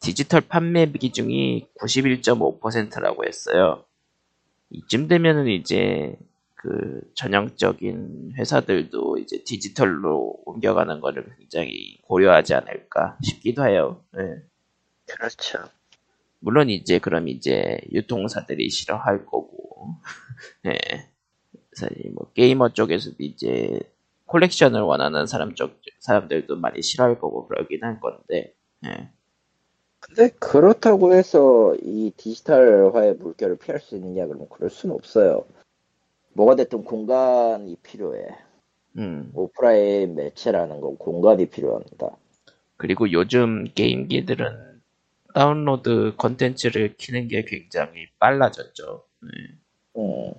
디지털 0.00 0.40
판매 0.40 0.90
비중이 0.90 1.68
91.5%라고 1.78 3.24
했어요. 3.24 3.84
이쯤 4.70 5.08
되면은 5.08 5.48
이제 5.48 6.16
그 6.54 7.00
전형적인 7.14 8.34
회사들도 8.36 9.18
이제 9.18 9.42
디지털로 9.44 10.42
옮겨가는 10.44 11.00
거를 11.00 11.24
굉장히 11.38 11.98
고려하지 12.02 12.54
않을까 12.54 13.16
싶기도 13.22 13.66
해요. 13.66 14.04
예. 14.18 14.42
그렇죠. 15.06 15.58
물론 16.38 16.68
이제 16.68 16.98
그럼 16.98 17.28
이제 17.28 17.80
유통사들이 17.92 18.68
싫어할 18.68 19.24
거고, 19.26 19.96
예. 20.66 21.08
사실 21.72 22.10
뭐 22.14 22.30
게이머 22.32 22.70
쪽에서도 22.70 23.16
이제 23.20 23.80
콜렉션을 24.26 24.80
원하는 24.82 25.26
사람 25.26 25.54
쪽 25.54 25.80
사람들도 26.00 26.56
많이 26.56 26.82
싫어할 26.82 27.18
거고 27.18 27.48
그러긴 27.48 27.82
할 27.82 28.00
건데, 28.00 28.54
예. 28.84 29.10
근데 30.00 30.30
그렇다고 30.38 31.14
해서 31.14 31.74
이 31.82 32.12
디지털화의 32.16 33.14
물결을 33.16 33.56
피할 33.58 33.80
수 33.80 33.96
있느냐 33.96 34.26
그러면 34.26 34.48
그럴 34.48 34.70
수는 34.70 34.94
없어요. 34.94 35.44
뭐가 36.32 36.56
됐든 36.56 36.84
공간이 36.84 37.76
필요해. 37.82 38.26
음. 38.98 39.30
오프라인 39.34 40.16
매체라는 40.16 40.80
건 40.80 40.96
공간이 40.96 41.46
필요합니다. 41.46 42.16
그리고 42.76 43.12
요즘 43.12 43.64
게임기들은 43.74 44.80
다운로드 45.34 46.14
컨텐츠를 46.16 46.96
키는 46.96 47.28
게 47.28 47.44
굉장히 47.44 48.06
빨라졌죠. 48.18 49.04
예. 49.24 50.00
음. 50.00 50.32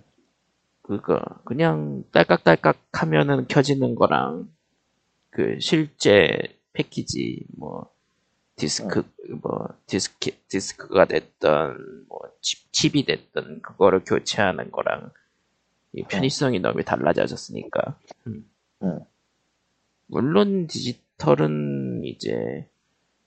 그거 0.81 1.21
그냥 1.45 2.03
딸깍딸깍 2.11 2.77
하면은 2.93 3.47
켜지는 3.47 3.95
거랑 3.95 4.49
그 5.29 5.57
실제 5.61 6.39
패키지 6.73 7.45
뭐 7.57 7.89
디스크 8.55 9.03
뭐 9.41 9.67
디스크 9.87 10.31
디스크가 10.47 11.05
됐던 11.05 12.05
뭐 12.07 12.19
칩, 12.41 12.71
칩이 12.71 13.05
됐던 13.05 13.61
그거를 13.61 14.03
교체하는 14.03 14.71
거랑 14.71 15.11
이 15.93 16.03
편의성이 16.03 16.59
너무 16.59 16.83
달라졌으니까 16.83 17.97
음. 18.27 18.49
음. 18.83 18.99
물론 20.07 20.67
디지털은 20.67 22.03
이제 22.05 22.67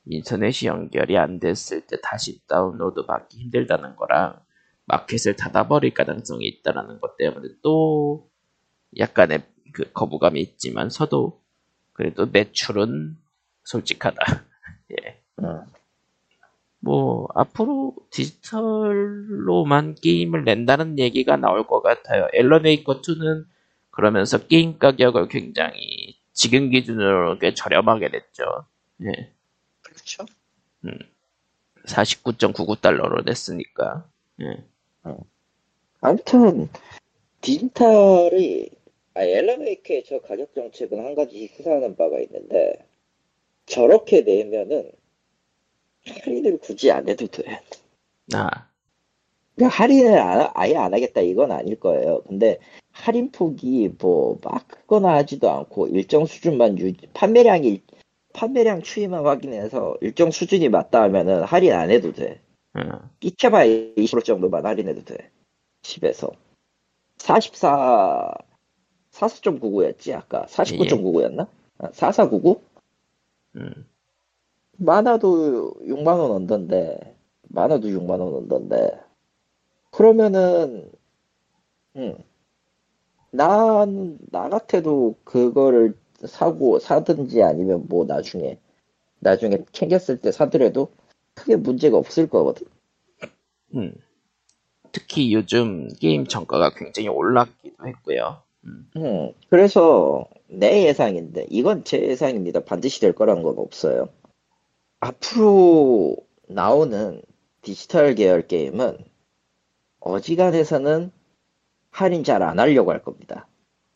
인터넷이 0.07 0.69
연결이 0.69 1.17
안 1.17 1.41
됐을 1.41 1.81
때 1.87 1.97
다시 2.03 2.47
다운로드 2.47 3.07
받기 3.07 3.39
힘들다는 3.39 3.97
거랑 3.97 4.39
마켓을 4.87 5.37
닫아버릴 5.37 5.95
가능성이 5.95 6.47
있다라는 6.47 7.01
것 7.01 7.17
때문에 7.17 7.49
또 7.63 8.31
약간의 8.99 9.43
그 9.73 9.91
거부감이 9.93 10.41
있지만서도 10.41 11.43
그래도 11.93 12.27
매출은 12.27 13.17
솔직하다. 13.65 14.45
예. 14.93 15.21
응. 15.43 15.65
뭐 16.81 17.29
앞으로 17.35 17.95
디지털로만 18.11 19.95
게임을 19.95 20.45
낸다는 20.45 20.99
얘기가 20.99 21.37
나올 21.37 21.67
것 21.67 21.81
같아요. 21.81 22.29
앨런 22.35 22.65
웨이크 22.65 23.01
2는 23.01 23.47
그러면서 23.91 24.47
게임 24.47 24.79
가격을 24.79 25.29
굉장히 25.29 26.19
지금 26.33 26.71
기준으로 26.71 27.39
꽤 27.39 27.55
저렴하게 27.55 28.09
냈죠. 28.09 28.67
예. 29.03 29.33
그렇죠. 29.83 30.27
49.99달러로 31.87 33.25
냈으니까. 33.25 34.07
예. 34.43 34.65
아무튼 36.01 36.69
디지털이 37.41 38.69
아, 39.15 39.23
엘라메이크의 39.23 40.05
저 40.05 40.19
가격 40.21 40.53
정책은 40.55 40.99
한 40.99 41.15
가지 41.15 41.47
시사하는 41.47 41.97
바가 41.97 42.19
있는데 42.21 42.85
저렇게 43.67 44.21
내면은 44.23 44.91
할인을 46.07 46.59
굳이 46.59 46.91
안 46.91 47.09
해도 47.09 47.27
돼. 47.27 47.61
아, 48.35 48.69
그러니까 49.55 49.77
할인을 49.83 50.19
안- 50.19 50.51
아예 50.55 50.77
안 50.77 50.93
하겠다 50.93 51.21
이건 51.21 51.51
아닐 51.53 51.79
거예요. 51.81 52.23
근데 52.27 52.59
할인 52.93 53.31
폭이 53.31 53.91
뭐 53.99 54.39
막 54.43 54.69
크거나 54.69 55.15
하지도 55.17 55.51
않고 55.51 55.89
일정 55.89 56.27
수준만 56.27 56.79
유지, 56.79 57.07
판매량이 57.15 57.81
판매량 58.33 58.83
추이만 58.83 59.25
확인해서 59.25 59.97
일정 60.01 60.31
수준이 60.31 60.69
맞다 60.69 61.03
하면은 61.03 61.43
할인 61.45 61.73
안 61.73 61.91
해도 61.91 62.13
돼. 62.13 62.41
어, 62.75 62.81
끼켜봐야 63.21 63.67
20% 63.97 64.25
정도만 64.25 64.67
할인해도 64.67 65.05
돼. 65.05 65.31
10에서. 65.83 66.33
44, 67.19 68.35
44.99였지, 69.13 70.13
아까. 70.15 70.47
49.99였나? 70.47 71.47
4499? 71.93 72.61
음, 73.57 73.87
많아도 74.77 75.75
6만원 75.83 76.31
언던데, 76.31 77.17
많아도 77.49 77.89
6만원 77.89 78.35
언던데. 78.35 79.01
그러면은, 79.91 80.91
음, 81.97 82.17
난, 83.31 84.19
나 84.31 84.49
같아도 84.49 85.17
그거를 85.25 85.97
사고, 86.27 86.79
사든지 86.79 87.43
아니면 87.43 87.87
뭐 87.89 88.05
나중에, 88.05 88.59
나중에 89.21 89.65
챙겼을 89.73 90.21
때 90.21 90.33
사더라도 90.33 90.93
크게 91.35 91.57
문제가 91.57 91.97
없을 91.97 92.29
거거든. 92.29 92.67
음. 93.75 93.95
특히 94.93 95.35
요즘 95.35 95.89
게임 95.95 96.25
정가가 96.27 96.71
굉장히 96.75 97.09
올랐기도 97.09 97.87
했고요. 97.87 98.43
음, 98.65 98.89
음, 98.97 99.33
그래서 99.51 100.25
내 100.49 100.87
예상인데, 100.87 101.47
이건 101.51 101.85
제 101.85 102.01
예상입니다. 102.01 102.61
반드시 102.61 103.01
될 103.01 103.13
거란 103.13 103.43
건 103.43 103.59
없어요. 103.59 104.09
앞으로 105.01 106.17
나오는 106.49 107.23
디지털 107.63 108.15
계열 108.15 108.47
게임은 108.47 108.99
어지간해서는 110.01 111.11
할인 111.91 112.25
잘 112.25 112.43
안 112.43 112.59
하려고 112.59 112.91
할 112.91 113.03
겁니다. 113.03 113.47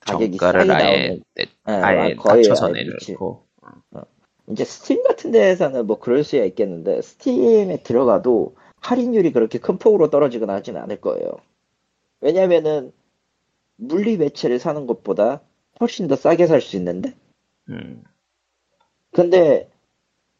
가격이 0.00 0.38
정가를 0.38 0.70
아예 0.70 1.20
예, 1.38 1.46
아예 1.66 2.14
거의 2.14 2.42
낮춰서 2.48 2.68
내놓고 2.70 3.44
이제 4.50 4.64
스팀 4.64 5.02
같은 5.02 5.30
데에서는 5.30 5.86
뭐 5.86 5.98
그럴 5.98 6.24
수야 6.24 6.44
있겠는데, 6.44 7.02
스팀에 7.02 7.82
들어가도 7.82 8.56
할인율이 8.80 9.32
그렇게 9.32 9.58
큰 9.58 9.76
폭으로 9.76 10.08
떨어지거나 10.08 10.54
하진 10.54 10.76
않을 10.78 11.00
거예요. 11.02 11.32
왜냐면은, 12.20 12.92
물리 13.76 14.16
매체를 14.16 14.58
사는 14.58 14.86
것보다 14.86 15.42
훨씬 15.80 16.08
더 16.08 16.16
싸게 16.16 16.46
살 16.46 16.60
수 16.60 16.76
있는데, 16.76 17.14
음, 17.68 18.02
근데 19.12 19.70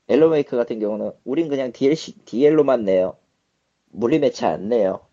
엘로메이크 0.09 0.57
같은 0.57 0.79
경우는 0.81 1.13
우린 1.25 1.49
그냥 1.49 1.73
DLC, 1.73 2.25
DL로만 2.25 2.85
내요. 2.85 3.17
물리 3.91 4.19
매체 4.19 4.47
안 4.47 4.69
내요. 4.69 5.07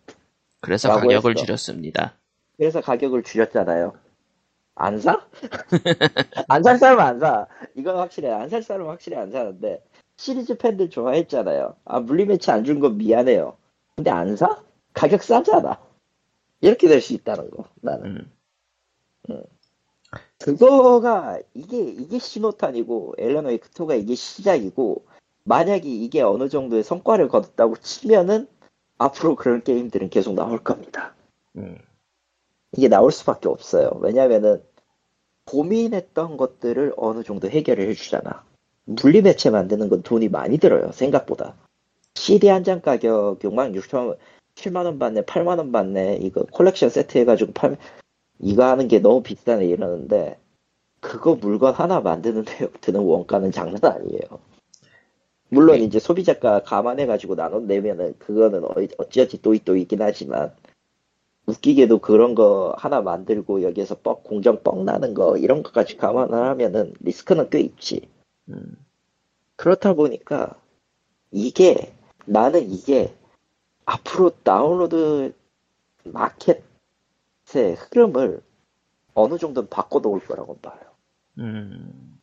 그래서 0.60 0.88
가격을 0.88 1.32
했어. 1.36 1.44
줄였습니다. 1.44 2.16
그래서 2.56 2.80
가격을 2.80 3.22
줄였잖아요. 3.22 3.94
안 4.74 4.98
사? 5.00 5.26
안 6.48 6.62
살 6.62 6.78
사람은 6.78 7.02
안 7.04 7.18
사. 7.18 7.46
이건 7.74 7.96
확실해. 7.96 8.30
안 8.30 8.48
살 8.50 8.62
사람은 8.62 8.90
확실히 8.90 9.16
안 9.16 9.30
사는데 9.30 9.82
시리즈 10.16 10.56
팬들 10.56 10.90
좋아했잖아요. 10.90 11.76
아 11.84 12.00
물리 12.00 12.24
매체 12.26 12.52
안준 12.52 12.80
건 12.80 12.96
미안해요. 12.98 13.56
근데 13.94 14.10
안 14.10 14.36
사? 14.36 14.62
가격 14.92 15.22
싸잖아. 15.22 15.80
이렇게 16.62 16.88
될 16.88 17.00
수 17.00 17.12
있다는 17.14 17.50
거. 17.50 17.68
나는. 17.82 18.30
음, 19.30 19.42
그거가 20.38 21.38
이게 21.54 21.78
이게 21.80 22.18
신호탄이고 22.18 23.14
앨런 23.18 23.46
웨이크 23.46 23.70
2가 23.70 23.98
이게 23.98 24.14
시작이고 24.14 25.04
만약에 25.44 25.88
이게 25.88 26.20
어느 26.22 26.48
정도의 26.48 26.82
성과를 26.82 27.28
거뒀다고 27.28 27.76
치면은 27.76 28.46
앞으로 28.98 29.36
그런 29.36 29.62
게임들은 29.62 30.10
계속 30.10 30.34
나올 30.34 30.58
겁니다. 30.62 31.14
음, 31.56 31.78
이게 32.76 32.88
나올 32.88 33.12
수밖에 33.12 33.48
없어요. 33.48 33.90
왜냐면은 34.00 34.62
고민했던 35.46 36.36
것들을 36.36 36.94
어느 36.96 37.22
정도 37.22 37.48
해결을 37.48 37.88
해주잖아. 37.90 38.44
물리 38.84 39.22
매체 39.22 39.50
만드는 39.50 39.88
건 39.88 40.02
돈이 40.02 40.28
많이 40.28 40.58
들어요. 40.58 40.92
생각보다. 40.92 41.54
CD 42.14 42.48
한 42.48 42.64
장 42.64 42.80
가격 42.80 43.38
6만 43.40 43.74
6천 43.78 44.08
원, 44.08 44.16
7만 44.54 44.86
원 44.86 44.98
받네, 44.98 45.22
8만 45.22 45.58
원 45.58 45.70
받네. 45.72 46.16
이거 46.22 46.44
콜렉션 46.50 46.90
세트 46.90 47.18
해가지고 47.18 47.52
팔 47.52 47.76
이거 48.38 48.64
하는 48.64 48.88
게 48.88 48.98
너무 48.98 49.22
비싸네 49.22 49.66
이러는데 49.66 50.38
그거 51.00 51.34
물건 51.34 51.74
하나 51.74 52.00
만드는데 52.00 52.68
드는 52.80 53.00
원가는 53.00 53.50
장난 53.52 53.78
아니에요. 53.84 54.40
물론 55.48 55.78
네. 55.78 55.84
이제 55.84 55.98
소비자가 56.00 56.62
감안해가지고 56.62 57.36
나눠 57.36 57.60
내면은 57.60 58.14
그거는 58.18 58.64
어- 58.64 58.74
어찌어찌 58.98 59.40
또이 59.40 59.60
또 59.64 59.76
있긴 59.76 60.02
하지만 60.02 60.52
웃기게도 61.46 62.00
그런 62.00 62.34
거 62.34 62.74
하나 62.76 63.00
만들고 63.00 63.62
여기에서 63.62 63.96
뻑 63.96 64.24
공정 64.24 64.62
뻑 64.64 64.82
나는 64.82 65.14
거 65.14 65.36
이런 65.36 65.62
것까지 65.62 65.96
감안을 65.96 66.34
하면은 66.34 66.92
리스크는 67.00 67.50
꽤 67.50 67.60
있지. 67.60 68.08
음, 68.48 68.76
그렇다 69.54 69.94
보니까 69.94 70.60
이게 71.30 71.92
나는 72.24 72.68
이게 72.68 73.14
앞으로 73.84 74.30
다운로드 74.42 75.32
마켓의 76.04 76.62
흐름을 77.54 78.42
어느 79.14 79.38
정도는 79.38 79.68
바꿔놓을 79.68 80.20
거라고 80.20 80.58
봐요. 80.58 80.80
음, 81.38 82.20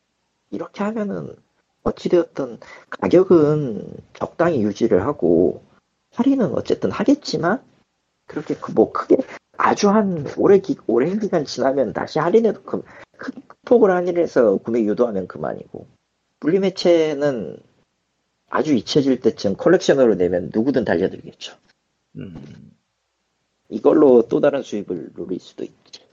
이렇게 0.50 0.84
하면은 0.84 1.34
어찌되었든 1.82 2.58
가격은 2.90 3.96
적당히 4.14 4.62
유지를 4.62 5.04
하고 5.06 5.62
할인은 6.12 6.52
어쨌든 6.54 6.90
하겠지만 6.90 7.62
그렇게 8.26 8.54
그뭐 8.54 8.92
크게 8.92 9.16
아주 9.56 9.90
한 9.90 10.26
오래 10.36 10.58
기, 10.58 10.76
오랜 10.86 11.18
기간 11.18 11.44
지나면 11.44 11.92
다시 11.92 12.18
할인해도 12.18 12.62
그, 12.62 12.82
큰 13.16 13.32
폭으로 13.64 13.92
할인해서 13.92 14.56
구매 14.58 14.80
유도하면 14.80 15.26
그만이고 15.26 15.86
물리 16.40 16.58
매체는 16.58 17.58
아주 18.48 18.74
잊혀질 18.74 19.20
때쯤 19.20 19.56
컬렉션으로 19.56 20.14
내면 20.14 20.50
누구든 20.52 20.84
달려들겠죠. 20.84 21.56
음. 22.16 22.74
이걸로 23.68 24.28
또 24.28 24.40
다른 24.40 24.62
수입을 24.62 25.12
누릴 25.14 25.40
수도 25.40 25.64
있지. 25.64 26.04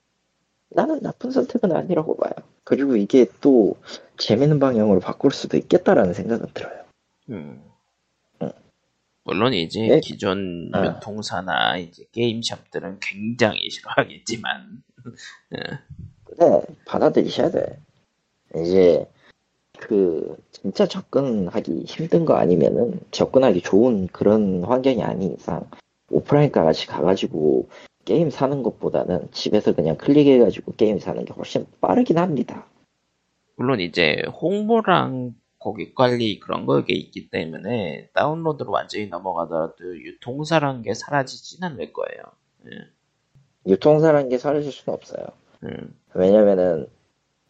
나는 0.69 1.01
나쁜 1.01 1.31
선택은 1.31 1.71
아니라고 1.71 2.15
봐요. 2.17 2.31
그리고 2.63 2.95
이게 2.95 3.25
또 3.41 3.75
재밌는 4.17 4.59
방향으로 4.59 4.99
바꿀 4.99 5.31
수도 5.31 5.57
있겠다라는 5.57 6.13
생각은 6.13 6.47
들어요. 6.53 6.83
음. 7.29 7.61
응. 8.41 8.51
물론 9.23 9.53
이제 9.53 9.87
네. 9.87 9.99
기존 9.99 10.71
어. 10.73 10.83
유통사나 10.83 11.77
이제 11.77 12.05
게임샵들은 12.11 12.99
굉장히 13.01 13.69
싫어하겠지만, 13.69 14.83
그래, 16.23 16.61
받아들이셔야 16.85 17.51
돼. 17.51 17.79
이제, 18.55 19.07
그, 19.77 20.37
진짜 20.51 20.87
접근하기 20.87 21.83
힘든 21.85 22.25
거 22.25 22.35
아니면은, 22.35 22.99
접근하기 23.11 23.61
좋은 23.61 24.07
그런 24.07 24.63
환경이 24.63 25.03
아닌 25.03 25.35
이상, 25.37 25.69
오프라인가 26.11 26.63
같이 26.63 26.87
가가지고, 26.87 27.69
게임 28.05 28.29
사는 28.29 28.63
것보다는 28.63 29.29
집에서 29.31 29.73
그냥 29.73 29.95
클릭해가지고 29.97 30.73
게임 30.73 30.99
사는 30.99 31.23
게 31.23 31.33
훨씬 31.33 31.65
빠르긴 31.79 32.17
합니다. 32.17 32.67
물론 33.55 33.79
이제 33.79 34.23
홍보랑 34.41 35.35
고객 35.59 35.93
관리 35.93 36.39
그런 36.39 36.65
거게 36.65 36.95
있기 36.95 37.29
때문에 37.29 38.09
다운로드로 38.13 38.71
완전히 38.71 39.07
넘어가더라도 39.07 39.97
유통사란 39.99 40.81
게 40.81 40.95
사라지진 40.95 41.63
않을 41.63 41.93
거예요. 41.93 42.23
유통사라는 43.67 44.29
게 44.29 44.39
사라질 44.39 44.71
수는 44.71 44.95
없어요. 44.95 45.23
음, 45.63 45.95
왜냐면은, 46.15 46.87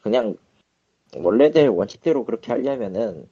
그냥, 0.02 0.36
원래대로 1.16 1.74
원칙대로 1.74 2.26
그렇게 2.26 2.52
하려면은, 2.52 3.30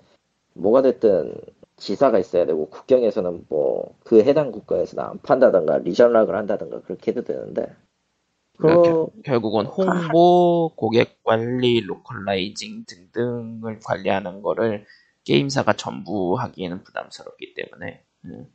뭐가 0.54 0.82
됐든 0.82 1.36
지사가 1.80 2.20
있어야 2.20 2.46
되고, 2.46 2.70
국경에서는 2.70 3.46
뭐, 3.50 3.96
그 4.04 4.22
해당 4.24 4.52
국가에서는 4.52 5.04
안 5.04 5.20
판다던가, 5.22 5.80
region 5.80 6.06
lock을 6.06 6.36
한다던가, 6.36 6.82
그렇게 6.82 7.12
해도 7.12 7.24
되는데, 7.24 7.68
그러니까 8.58 8.92
그, 8.92 9.22
결국은 9.24 9.66
홍보, 9.66 10.72
고객 10.76 11.24
관리, 11.24 11.82
localizing 11.82 12.86
등등을 12.86 13.80
관리하는 13.80 14.42
거를 14.42 14.86
게임사가 15.24 15.74
전부 15.74 16.38
하기에는 16.38 16.84
부담스럽기 16.84 17.54
때문에 17.54 18.04
음, 18.26 18.48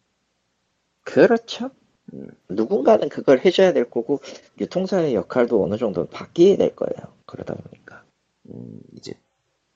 그렇죠. 1.03 1.70
음. 2.12 2.29
누군가는 2.51 3.09
그걸 3.09 3.41
해줘야 3.45 3.72
될 3.72 3.89
거고, 3.91 4.20
유통사의 4.61 5.14
역할도 5.14 5.64
어느 5.64 5.79
정도 5.79 6.07
바뀌게 6.07 6.57
될 6.57 6.77
거예요. 6.77 7.12
그러다 7.25 7.55
보니까. 7.55 8.05
음, 8.51 8.81
이제 8.97 9.14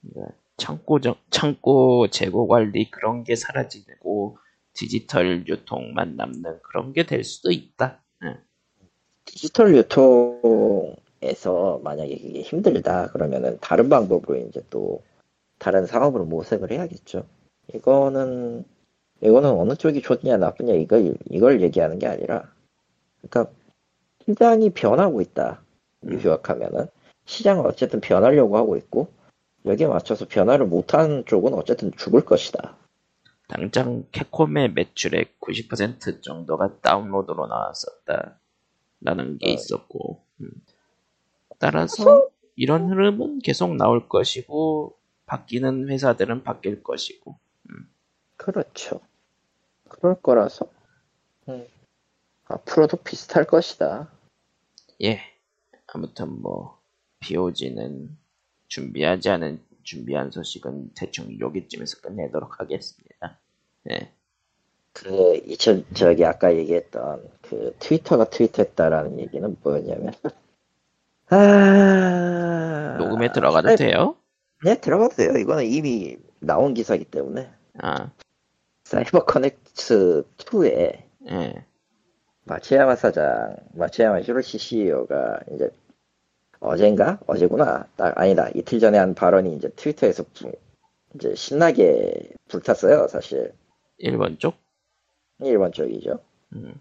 그러니까 0.03 0.35
창고 0.59 1.01
정, 1.01 1.15
창고 1.31 2.09
재고 2.09 2.47
관리 2.49 2.91
그런 2.91 3.25
게 3.25 3.37
사라지고 3.37 4.39
디지털 4.75 5.47
유통만 5.49 6.17
남는 6.17 6.61
그런 6.63 6.93
게 6.93 7.05
될 7.05 7.25
수도 7.25 7.51
있다. 7.53 8.03
음. 8.23 8.35
디지털 9.25 9.75
유통에서 9.77 11.81
만약에 11.85 12.11
이게 12.13 12.41
힘들다 12.43 13.09
그러면은 13.13 13.59
다른 13.61 13.89
방법으로 13.89 14.37
이제 14.39 14.63
또 14.71 15.03
다른 15.59 15.87
상업으로 15.87 16.25
모색을 16.27 16.71
해야겠죠. 16.73 17.25
이거는 17.75 18.65
이거는 19.23 19.51
어느 19.51 19.75
쪽이 19.75 20.03
좋냐 20.03 20.37
나쁘냐 20.39 20.75
이걸 20.75 21.15
이걸 21.31 21.61
얘기하는 21.63 21.99
게 21.99 22.07
아니라 22.07 22.51
그러니까 23.23 23.53
시장이 24.27 24.71
변하고 24.71 25.21
있다. 25.21 25.63
요약하면은 26.07 26.87
시장은 27.27 27.67
어쨌든 27.67 28.01
변하려고 28.01 28.57
하고 28.57 28.77
있고 28.77 29.09
여기에 29.65 29.87
맞춰서 29.87 30.27
변화를 30.27 30.67
못하는 30.67 31.25
쪽은 31.27 31.55
어쨌든 31.55 31.93
죽을 31.93 32.25
것이다. 32.25 32.77
당장 33.49 34.05
캡콤의 34.13 34.73
매출의 34.73 35.35
90% 35.41 36.23
정도가 36.23 36.81
다운로드로 36.81 37.47
나왔었다 37.47 38.39
라는 39.01 39.39
게 39.39 39.51
어. 39.51 39.53
있었고 39.55 40.23
음. 40.41 40.51
따라서 41.59 42.29
이런 42.57 42.91
흐름은 42.91 43.41
계속 43.41 43.75
나올 43.75 44.09
것이고 44.09 44.97
바뀌는 45.27 45.89
회사들은 45.89 46.43
바뀔 46.43 46.83
것이고 46.83 47.39
그렇죠. 48.37 49.01
그럴 49.89 50.21
거라서 50.21 50.67
음, 51.49 51.67
앞으로도 52.45 52.99
비슷할 52.99 53.45
것이다. 53.45 54.11
예 55.03 55.21
아무튼 55.87 56.41
뭐 56.41 56.81
POG는 57.21 58.17
준비하지 58.69 59.31
않은 59.31 59.61
준비한 59.83 60.31
소식은 60.31 60.91
대충 60.95 61.39
여기쯤에서 61.41 62.01
끝내도록 62.01 62.61
하겠습니다. 62.61 63.39
예. 63.91 64.13
그, 64.93 65.41
이천, 65.47 65.85
저기, 65.95 66.25
아까 66.25 66.55
얘기했던, 66.55 67.31
그, 67.43 67.75
트위터가 67.79 68.31
트윗했다라는 68.31 69.21
얘기는 69.21 69.57
뭐였냐면, 69.63 70.13
아. 71.31 72.97
녹음에 72.99 73.33
들어가도 73.33 73.69
네, 73.69 73.77
돼요? 73.77 74.17
네, 74.65 74.81
들어가도 74.81 75.17
돼요. 75.17 75.37
이거는 75.39 75.67
이미 75.67 76.17
나온 76.41 76.75
기사기 76.75 77.05
때문에. 77.05 77.51
아, 77.81 78.11
사이버 78.85 79.25
커넥트 79.25 80.25
2에, 80.37 81.03
예. 81.31 81.65
마치야마 82.45 82.97
사장, 82.97 83.57
마치야마 83.75 84.21
히로시 84.21 84.59
CEO가 84.59 85.41
이제, 85.55 85.71
어젠가? 86.61 87.19
어제구나. 87.27 87.87
딱, 87.97 88.19
아니다. 88.19 88.49
이틀 88.55 88.81
전에 88.81 88.99
한 88.99 89.15
발언이 89.15 89.55
이제 89.57 89.69
트위터에서 89.71 90.25
부- 90.35 90.53
이제 91.15 91.35
신나게 91.35 92.31
불탔어요, 92.49 93.09
사실. 93.09 93.53
일본 93.99 94.39
쪽? 94.39 94.55
일본 95.41 95.73
쪽이죠. 95.73 96.19
음, 96.55 96.75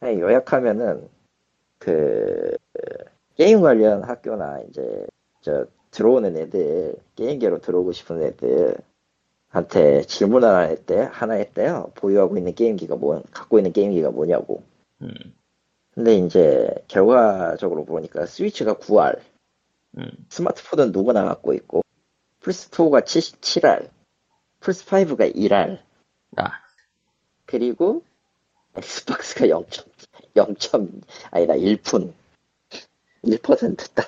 아니, 0.00 0.18
요약하면은 0.20 1.08
그 1.78 2.56
게임 3.36 3.60
관련 3.60 4.02
학교나 4.04 4.60
이제 4.68 5.06
저 5.42 5.66
들어오는 5.90 6.36
애들 6.36 6.94
게임계로 7.16 7.60
들어오고 7.60 7.92
싶은 7.92 8.22
애들 8.22 8.76
한테 9.48 10.02
질문 10.02 10.42
하나 10.44 10.60
했대 10.60 11.08
하나 11.12 11.34
했대요 11.34 11.92
보유하고 11.94 12.36
있는 12.38 12.54
게임기가 12.54 12.96
뭐 12.96 13.22
갖고 13.30 13.58
있는 13.58 13.72
게임기가 13.72 14.10
뭐냐고 14.10 14.62
음, 15.02 15.10
근데 15.94 16.16
이제 16.16 16.68
결과적으로 16.88 17.84
보니까 17.84 18.26
스위치가 18.26 18.74
9알 18.74 19.20
음. 19.98 20.10
스마트폰은 20.28 20.90
누구나 20.90 21.24
갖고 21.24 21.54
있고 21.54 21.82
플스4가 22.40 23.04
7알 23.04 23.90
플스5가 24.60 25.34
1알 25.36 25.78
아, 26.36 26.50
그리고 27.46 28.02
엑스박스가 28.76 29.48
0. 29.48 29.64
0. 30.36 30.56
아니다 31.30 31.54
1푼 31.54 32.12
1%딱 33.24 34.06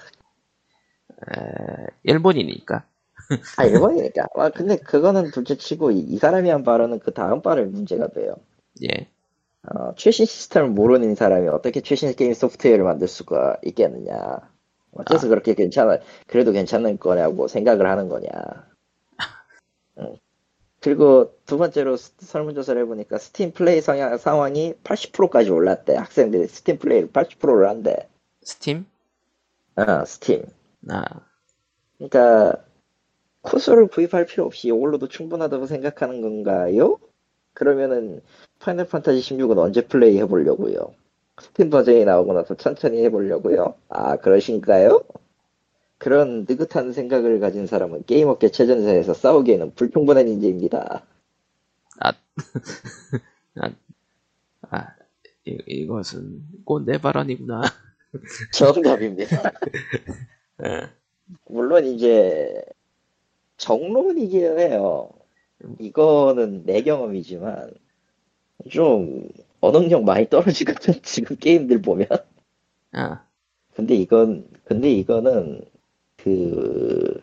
에, 1.30 1.86
일본이니까. 2.02 2.84
아 3.56 3.64
일본이니까 3.64 4.26
와 4.34 4.50
근데 4.50 4.76
그거는 4.76 5.30
둘째치고 5.30 5.92
이, 5.92 6.00
이 6.00 6.18
사람이 6.18 6.50
한 6.50 6.64
발언은 6.64 6.98
그 6.98 7.12
다음 7.12 7.42
발언 7.42 7.72
문제가 7.72 8.08
돼요 8.08 8.36
예. 8.82 9.08
어, 9.74 9.94
최신 9.96 10.26
시스템을 10.26 10.70
모르는 10.70 11.14
사람이 11.14 11.48
어떻게 11.48 11.80
최신 11.80 12.14
게임 12.14 12.34
소프트웨어를 12.34 12.84
만들 12.84 13.08
수가 13.08 13.58
있겠느냐 13.64 14.14
어째서 14.92 15.26
아. 15.26 15.30
그렇게 15.30 15.54
괜찮아 15.54 15.98
그래도 16.26 16.52
괜찮은 16.52 16.98
거냐고 16.98 17.48
생각을 17.48 17.86
하는 17.88 18.08
거냐 18.08 18.30
응. 19.98 20.16
그리고 20.80 21.34
두 21.46 21.58
번째로 21.58 21.96
스- 21.96 22.12
설문조사를 22.18 22.80
해보니까 22.82 23.18
스팀 23.18 23.52
플레이 23.52 23.80
성향, 23.80 24.16
상황이 24.18 24.74
80%까지 24.84 25.50
올랐대 25.50 25.96
학생들이 25.96 26.46
스팀 26.46 26.78
플레이를 26.78 27.10
80%를 27.10 27.68
한대 27.68 28.08
스팀? 28.42 28.86
어, 29.76 30.04
스팀 30.04 30.44
아, 30.88 31.02
그러니까 31.98 32.64
콘솔을 33.42 33.88
구입할 33.88 34.26
필요 34.26 34.44
없이 34.44 34.68
이걸로도 34.68 35.08
충분하다고 35.08 35.66
생각하는 35.66 36.20
건가요? 36.20 36.98
그러면은 37.56 38.20
파이널 38.58 38.86
판타지 38.86 39.20
16은 39.20 39.56
언제 39.56 39.80
플레이 39.80 40.18
해보려고요? 40.18 40.94
스팀 41.40 41.70
버전이 41.70 42.04
나오고 42.04 42.34
나서 42.34 42.54
천천히 42.54 43.02
해보려고요? 43.04 43.74
아 43.88 44.16
그러신가요? 44.16 45.00
그런 45.96 46.44
느긋한 46.46 46.92
생각을 46.92 47.40
가진 47.40 47.66
사람은 47.66 48.04
게임업계 48.04 48.50
최전선에서 48.50 49.14
싸우기에는 49.14 49.74
불충분한 49.74 50.28
인재입니다. 50.28 51.06
아, 54.70 54.88
이, 55.46 55.58
이것은 55.66 56.42
꼰대 56.66 57.00
발언이구나. 57.00 57.62
정답입니다. 58.52 59.52
예. 60.62 60.90
물론 61.48 61.86
이제 61.86 62.62
정론이긴 63.56 64.58
해요. 64.58 65.15
이거는 65.78 66.64
내 66.66 66.82
경험이지만 66.82 67.72
좀 68.70 69.28
언응력 69.60 70.04
많이 70.04 70.28
떨어지거든 70.28 70.94
지금 71.02 71.36
게임들 71.36 71.82
보면. 71.82 72.08
아, 72.92 73.24
근데 73.74 73.94
이건 73.94 74.48
근데 74.64 74.90
이거는 74.92 75.62
그 76.16 77.22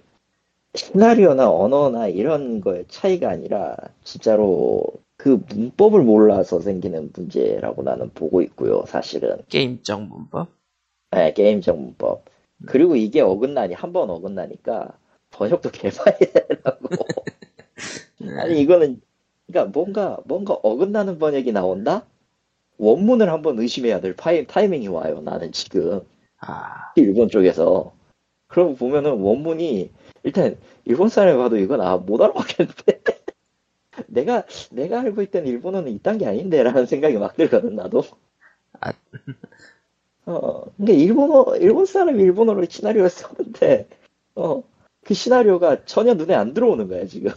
시나리오나 0.75 1.51
언어나 1.51 2.07
이런 2.07 2.61
거의 2.61 2.85
차이가 2.87 3.29
아니라 3.29 3.77
진짜로 4.03 4.85
그 5.17 5.41
문법을 5.49 6.03
몰라서 6.03 6.59
생기는 6.61 7.11
문제라고 7.15 7.83
나는 7.83 8.09
보고 8.13 8.41
있고요. 8.41 8.85
사실은 8.87 9.37
게임적 9.49 10.03
문법? 10.03 10.49
네, 11.11 11.33
게임적 11.33 11.77
문법. 11.79 12.25
그리고 12.67 12.95
이게 12.95 13.21
어긋나니 13.21 13.73
한 13.73 13.93
번 13.93 14.09
어긋나니까 14.09 14.97
번역도 15.31 15.71
개발해야 15.71 16.31
되라고. 16.49 17.22
아니 18.39 18.61
이거는 18.61 19.01
그러니까 19.47 19.71
뭔가 19.71 20.19
뭔가 20.25 20.53
어긋나는 20.55 21.19
번역이 21.19 21.51
나온다? 21.51 22.05
원문을 22.77 23.31
한번 23.31 23.59
의심해야 23.59 24.01
될 24.01 24.15
파이, 24.15 24.45
타이밍이 24.47 24.87
와요. 24.89 25.21
나는 25.21 25.51
지금 25.51 26.01
아, 26.39 26.91
일본 26.95 27.29
쪽에서. 27.29 27.93
그러고 28.47 28.75
보면은 28.75 29.19
원문이 29.19 29.91
일단 30.23 30.57
일본 30.85 31.09
사람이 31.09 31.37
봐도 31.37 31.57
이건 31.57 31.81
아 31.81 31.97
못 31.97 32.21
알아먹겠는데. 32.21 33.01
내가 34.07 34.45
내가 34.71 35.01
알고 35.01 35.21
있던 35.23 35.47
일본어는 35.47 35.91
이딴 35.93 36.17
게 36.17 36.25
아닌데라는 36.27 36.85
생각이 36.85 37.17
막 37.17 37.35
들거든 37.35 37.75
나도. 37.75 38.03
아. 38.81 38.93
어, 40.25 40.63
그러니까 40.77 40.93
일본어 41.03 41.55
일본 41.57 41.85
사람이 41.85 42.21
일본어로 42.21 42.65
시나리오를 42.69 43.09
썼는데 43.09 43.87
어, 44.35 44.63
그 45.03 45.13
시나리오가 45.13 45.85
전혀 45.85 46.13
눈에 46.13 46.33
안 46.35 46.53
들어오는 46.53 46.87
거야 46.87 47.05
지금. 47.07 47.31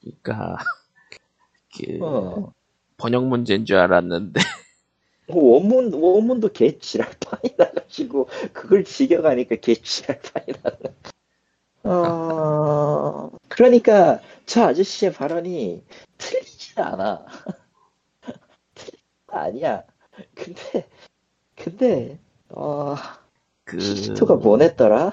그니까, 0.00 0.56
그, 1.76 1.98
어. 2.02 2.52
번역 2.96 3.26
문제인 3.26 3.64
줄 3.64 3.76
알았는데, 3.76 4.40
원문 5.28 5.94
원문도 5.94 6.52
개 6.52 6.78
지랄판이 6.78 7.54
나가지고 7.56 8.28
그걸 8.52 8.84
직역하니까 8.84 9.56
개 9.56 9.74
지랄판이 9.74 10.46
나는. 10.62 10.94
어 11.82 13.30
그러니까 13.48 14.20
저 14.44 14.64
아저씨의 14.64 15.12
발언이 15.12 15.82
틀리지 16.18 16.80
않아. 16.80 17.24
아니야. 19.28 19.84
근데 20.34 20.88
근데 21.56 22.18
어그 22.48 23.78
CC2가 23.78 24.36
뭐냈더라? 24.36 25.12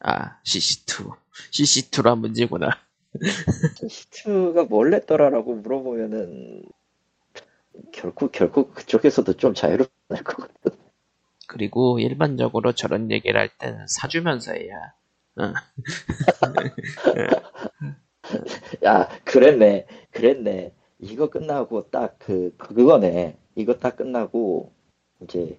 아 0.00 0.40
CC2 0.44 1.16
CC2란 1.52 2.18
문제구나. 2.18 2.87
CC2가 3.14 4.68
뭘 4.68 4.90
냈더라라고 4.90 5.54
물어보면은 5.54 6.62
결국 7.92 8.32
결국 8.32 8.74
그쪽에서도 8.74 9.32
좀 9.34 9.54
자유롭게 9.54 9.92
낼것 10.08 10.36
같아. 10.36 10.76
그리고 11.46 11.98
일반적으로 11.98 12.72
저런 12.72 13.10
얘기를 13.10 13.40
할 13.40 13.48
때는 13.48 13.86
사주면서 13.88 14.52
해야. 14.52 14.94
어. 15.36 15.54
야, 18.84 19.08
그랬네. 19.24 19.86
그랬네. 20.10 20.74
이거 20.98 21.30
끝나고 21.30 21.90
딱 21.90 22.16
그, 22.18 22.54
그거네. 22.58 23.38
이거 23.54 23.78
딱 23.78 23.96
끝나고, 23.96 24.72
이제, 25.22 25.58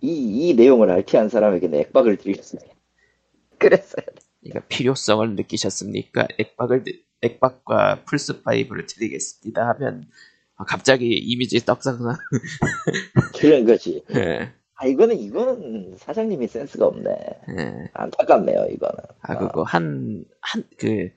이, 0.00 0.48
이 0.50 0.54
내용을 0.54 0.90
RT한 0.90 1.28
사람에게 1.28 1.68
는 1.68 1.80
액박을 1.80 2.18
드리겠습니다. 2.18 2.72
그랬어요. 3.58 4.06
그러니까 4.42 4.66
필요성을 4.68 5.34
느끼셨습니까? 5.36 6.28
액박을 6.38 6.84
드- 6.84 6.92
액박과 7.22 8.04
플스 8.04 8.42
5를 8.42 8.86
드리겠습니다 8.86 9.68
하면 9.70 10.08
아, 10.56 10.64
갑자기 10.64 11.10
이미지 11.16 11.64
떡상상. 11.64 12.16
그런 13.38 13.64
거지. 13.64 14.02
예, 14.14 14.52
아, 14.74 14.86
이거는, 14.86 15.18
이거는 15.18 15.94
사장님이 15.98 16.46
센스가 16.48 16.86
없네. 16.86 17.10
예. 17.58 17.90
안타깝네요, 17.94 18.66
이거는. 18.70 18.94
아 19.22 19.38
그거 19.38 19.62
한 19.62 20.24
한 20.40 20.64
그 20.78 21.10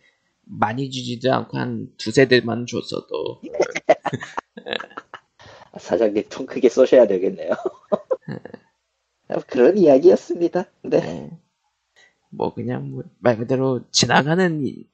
많이 0.43 0.89
주지도 0.91 1.31
않고 1.33 1.57
한 1.57 1.87
두세 1.97 2.27
대만 2.27 2.65
줬어도 2.65 3.41
아, 5.71 5.79
사장님 5.79 6.25
통 6.29 6.45
크게 6.45 6.69
쏘셔야 6.69 7.07
되겠네요. 7.07 7.51
아, 9.29 9.39
그런 9.47 9.77
이야기였습니다. 9.77 10.65
네. 10.83 10.97
예. 10.97 11.40
뭐 12.31 12.53
그냥 12.53 12.91
뭐 12.91 13.03
말 13.19 13.37
그대로 13.37 13.81
지나가는 13.91 14.65
이- 14.65 14.87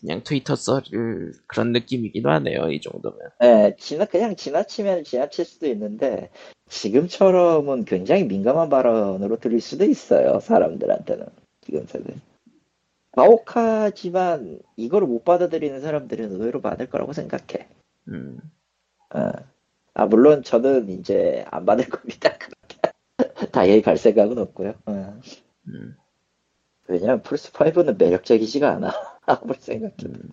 그냥 0.00 0.22
트위터 0.24 0.56
썰을 0.56 1.32
그런 1.46 1.72
느낌이기도 1.72 2.30
하네요 2.30 2.70
이 2.70 2.80
정도면. 2.80 3.18
네, 3.40 3.76
지나, 3.78 4.04
그냥 4.06 4.36
지나치면 4.36 5.04
지나칠 5.04 5.44
수도 5.46 5.66
있는데, 5.68 6.30
지금처럼은 6.68 7.84
굉장히 7.86 8.24
민감한 8.24 8.68
발언으로 8.70 9.38
들릴 9.38 9.60
수도 9.60 9.84
있어요, 9.84 10.40
사람들한테는. 10.40 11.26
지금 11.62 11.86
세대. 11.86 12.14
가혹하지만, 13.12 14.60
이거를 14.76 15.06
못 15.08 15.24
받아들이는 15.24 15.80
사람들은 15.80 16.32
의외로 16.32 16.60
많을 16.60 16.88
거라고 16.88 17.12
생각해. 17.12 17.68
음, 18.08 18.38
어. 19.14 19.30
아, 19.94 20.06
물론 20.06 20.42
저는 20.42 20.90
이제 20.90 21.44
안 21.50 21.66
받을 21.66 21.88
겁니다. 21.88 22.36
당연히 23.52 23.82
갈 23.82 23.96
생각은 23.96 24.38
없고요. 24.38 24.74
어. 24.86 25.20
음, 25.68 25.96
왜냐면 26.90 27.22
플스5는 27.22 27.96
매력적이지가 27.98 28.68
않아. 28.72 28.90
아무리 29.26 29.58
생각해도. 29.60 30.08
음. 30.08 30.30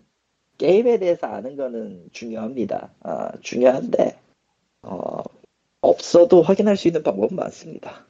게임에 0.57 0.97
대해서 0.97 1.27
아는 1.27 1.55
거는 1.55 2.09
중요합니다. 2.11 2.91
아, 3.01 3.31
중요한데, 3.41 4.19
어, 4.81 5.21
없어도 5.81 6.41
확인할 6.41 6.75
수 6.77 6.87
있는 6.87 7.03
방법은 7.03 7.35
많습니다. 7.35 8.07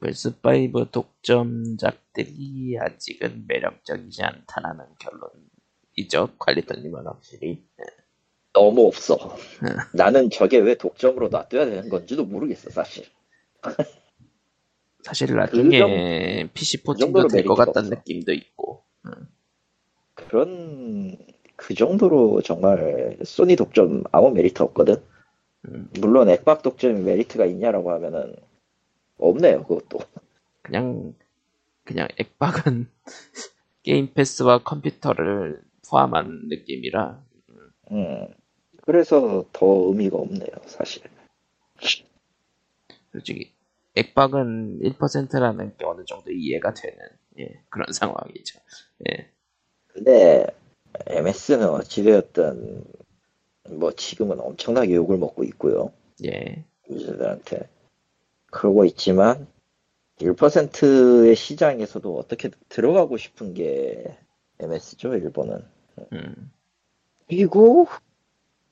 플스 0.00 0.34
5 0.42 0.90
독점작들이 0.90 2.76
아직은 2.80 3.44
매력적이지 3.46 4.22
않다라는 4.24 4.86
결론이죠. 4.98 6.34
관리자님은 6.38 7.06
확실히. 7.06 7.64
너무 8.52 8.86
없어. 8.86 9.16
네. 9.62 9.70
나는 9.94 10.30
저게 10.30 10.58
왜 10.58 10.74
독점으로 10.74 11.28
놔둬야 11.28 11.66
되는 11.66 11.88
건지도 11.88 12.24
모르겠어, 12.24 12.70
사실. 12.70 13.04
사실 15.04 15.34
나중에 15.36 16.44
그 16.46 16.48
PC 16.54 16.82
정도로 16.82 17.28
포팅도 17.28 17.28
될 17.28 17.44
것 17.44 17.54
같다는 17.54 17.88
없어. 17.88 17.94
느낌도 18.00 18.32
있고. 18.32 18.82
그런, 20.14 21.18
그 21.56 21.74
정도로 21.74 22.40
정말 22.42 23.18
소니 23.24 23.56
독점 23.56 24.04
아무 24.12 24.30
메리트 24.30 24.62
없거든? 24.62 24.96
음, 25.68 25.88
물론 26.00 26.28
액박 26.28 26.62
독점이 26.62 27.00
메리트가 27.02 27.44
있냐라고 27.46 27.90
하면은, 27.92 28.34
없네요, 29.18 29.64
그것도. 29.66 30.00
그냥 30.62 31.14
그냥 31.84 32.08
액박은 32.18 32.88
게임 33.82 34.12
패스와 34.14 34.62
컴퓨터를 34.62 35.62
포함한 35.88 36.48
느낌이라 36.48 37.22
음. 37.92 38.26
그래서 38.82 39.44
더 39.52 39.66
의미가 39.88 40.16
없네요, 40.16 40.48
사실. 40.66 41.02
솔직히 43.12 43.53
액박은 43.96 44.80
1%라는 44.80 45.76
게 45.76 45.84
어느 45.84 46.04
정도 46.04 46.30
이해가 46.32 46.74
되는 46.74 46.98
예, 47.38 47.60
그런 47.70 47.92
상황이죠. 47.92 48.58
예, 49.08 49.30
근데 49.88 50.46
MS는 51.06 51.68
어찌되었든 51.68 52.84
뭐 53.70 53.92
지금은 53.92 54.40
엄청나게 54.40 54.94
욕을 54.94 55.16
먹고 55.18 55.44
있고요. 55.44 55.92
예, 56.24 56.64
유저들한테. 56.90 57.68
그러고 58.50 58.84
있지만 58.84 59.46
1%의 60.18 61.34
시장에서도 61.34 62.16
어떻게 62.16 62.50
들어가고 62.68 63.16
싶은 63.16 63.54
게 63.54 64.16
MS죠, 64.60 65.14
일본은. 65.14 65.64
음, 66.12 66.52
그리고 67.26 67.88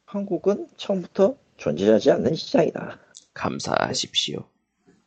한국은 0.04 0.68
처음부터 0.76 1.36
존재하지 1.56 2.10
않는 2.12 2.34
시장이다. 2.34 2.98
감사하십시오. 3.34 4.44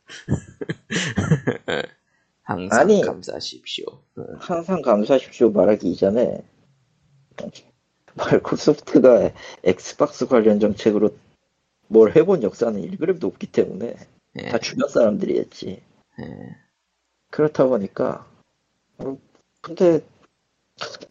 항상 2.42 2.80
아니. 2.80 3.00
감사하십시오. 3.02 3.86
어, 3.88 4.24
항상 4.38 4.82
감사하십시오 4.82 5.50
말하기 5.50 5.90
이전에 5.90 6.44
마이크로소프트가 8.14 9.32
엑스박스 9.64 10.26
관련 10.26 10.60
정책으로 10.60 11.10
뭘 11.88 12.16
해본 12.16 12.42
역사는 12.42 12.80
1그램도 12.82 13.24
없기 13.24 13.48
때문에 13.48 13.96
예, 14.38 14.48
다 14.48 14.58
주변 14.58 14.88
사람들이 14.88 15.38
했지. 15.38 15.82
예, 16.20 16.56
그렇다 17.30 17.66
보니까 17.66 18.26
어, 18.98 19.18
근데 19.60 20.00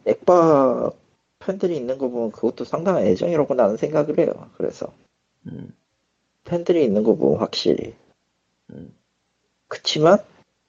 액박 0.05 0.95
팬들이 1.39 1.77
있는 1.77 1.97
거 1.97 2.09
보면 2.09 2.31
그것도 2.31 2.65
상당한 2.65 3.03
애정이라고 3.05 3.53
나는 3.53 3.77
생각을 3.77 4.19
해요. 4.19 4.49
그래서 4.57 4.93
음, 5.47 5.75
팬들이 6.43 6.83
있는 6.83 7.03
거 7.03 7.15
보면 7.15 7.39
확실히 7.39 7.89
음, 7.89 8.04
그치만 9.67 10.19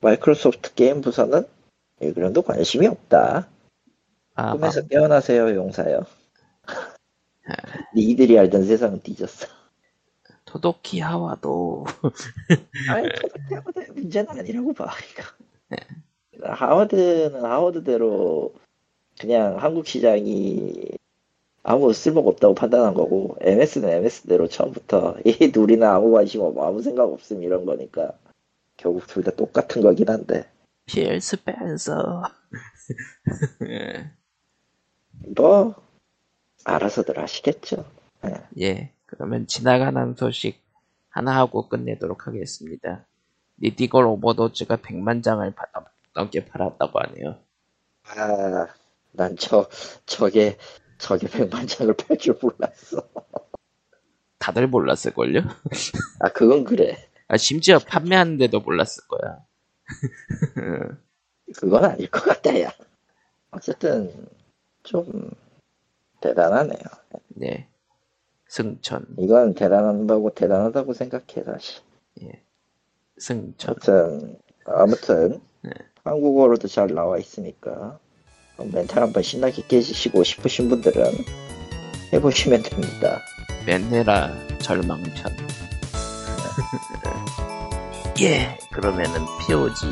마이크로소프트 0.00 0.74
게임 0.74 1.00
부서는 1.00 1.46
1그램도 2.00 2.44
관심이 2.44 2.86
없다. 2.86 3.48
아, 4.34 4.52
꿈에서 4.52 4.86
깨어나세요 4.86 5.54
용사요. 5.54 6.04
니들이 7.94 8.38
알던 8.38 8.66
세상은 8.66 9.00
뒤졌어. 9.00 9.46
토도키 10.44 11.00
하와도 11.00 11.84
아니 12.90 13.08
토닥하워드의 13.08 13.88
문제는 13.94 14.30
아니라고 14.30 14.72
봐. 14.74 14.90
이거. 15.10 15.22
하워드는 16.42 17.44
하워드대로 17.44 18.54
그냥 19.18 19.56
한국 19.58 19.86
시장이 19.86 20.90
아무 21.68 21.92
쓸모가 21.92 22.30
없다고 22.30 22.54
판단한 22.54 22.94
거고 22.94 23.36
MS는 23.40 23.88
MS대로 23.88 24.46
처음부터 24.46 25.16
이 25.26 25.52
우리는 25.58 25.84
아무 25.86 26.12
관심 26.12 26.42
없고 26.42 26.64
아무 26.64 26.80
생각 26.82 27.10
없음 27.12 27.42
이런 27.42 27.66
거니까 27.66 28.12
결국 28.76 29.06
둘 29.08 29.24
다 29.24 29.32
똑같은 29.32 29.82
거긴 29.82 30.08
한데 30.08 30.48
필 30.86 31.20
스펜서 31.20 32.22
예, 33.68 34.10
뭐 35.36 35.74
알아서들 36.64 37.18
하시겠죠. 37.18 37.84
예, 38.60 38.92
그러면 39.06 39.46
지나가는 39.48 40.14
소식 40.14 40.62
하나 41.08 41.36
하고 41.36 41.68
끝내도록 41.68 42.26
하겠습니다. 42.28 43.04
니디걸 43.60 44.04
오버도즈가 44.06 44.76
100만 44.76 45.22
장을 45.24 45.48
파- 45.52 45.66
넘게 46.14 46.44
팔았다고 46.46 46.98
하네요. 47.00 47.38
아, 48.04 48.68
난 49.12 49.34
저 49.36 49.68
저게 50.06 50.58
저게 50.98 51.28
백만 51.28 51.66
장을 51.66 51.92
팔 51.94 52.16
줄 52.18 52.38
몰랐어. 52.40 53.02
다들 54.38 54.68
몰랐을걸요? 54.68 55.40
아 56.20 56.28
그건 56.32 56.64
그래. 56.64 56.96
아, 57.28 57.36
심지어 57.36 57.78
판매하는데도 57.78 58.60
몰랐을 58.60 59.06
거야. 59.08 59.44
그건 61.56 61.84
아닐 61.84 62.10
것 62.10 62.22
같다, 62.24 62.60
야. 62.60 62.70
어쨌든, 63.50 64.28
좀, 64.82 65.30
대단하네요. 66.20 66.78
네. 67.28 67.68
승천, 68.48 69.06
이건 69.18 69.54
대단하다고, 69.54 70.34
대단하다고 70.34 70.92
생각해, 70.92 71.44
사실. 71.44 71.82
승천. 73.18 73.70
아무튼, 73.70 74.38
아무튼, 74.64 75.40
네. 75.62 75.70
한국어로도 76.04 76.68
잘 76.68 76.94
나와 76.94 77.18
있으니까, 77.18 77.98
멘탈 78.64 79.02
한번 79.02 79.22
신나게 79.22 79.62
깨지시고 79.68 80.24
싶으신 80.24 80.68
분들은 80.68 81.04
해보시면 82.12 82.62
됩니다. 82.62 83.22
맨네라 83.66 84.32
절망편. 84.58 85.36
예, 88.20 88.56
그러면은 88.72 89.20
POG 89.46 89.86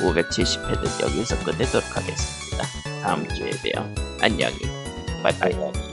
570회는 0.00 1.02
여기서 1.02 1.38
끝내도록 1.44 1.96
하겠습니다. 1.96 2.64
다음 3.02 3.28
주에 3.28 3.50
봬요. 3.50 3.88
안녕히. 4.20 4.56
바이바이. 5.22 5.89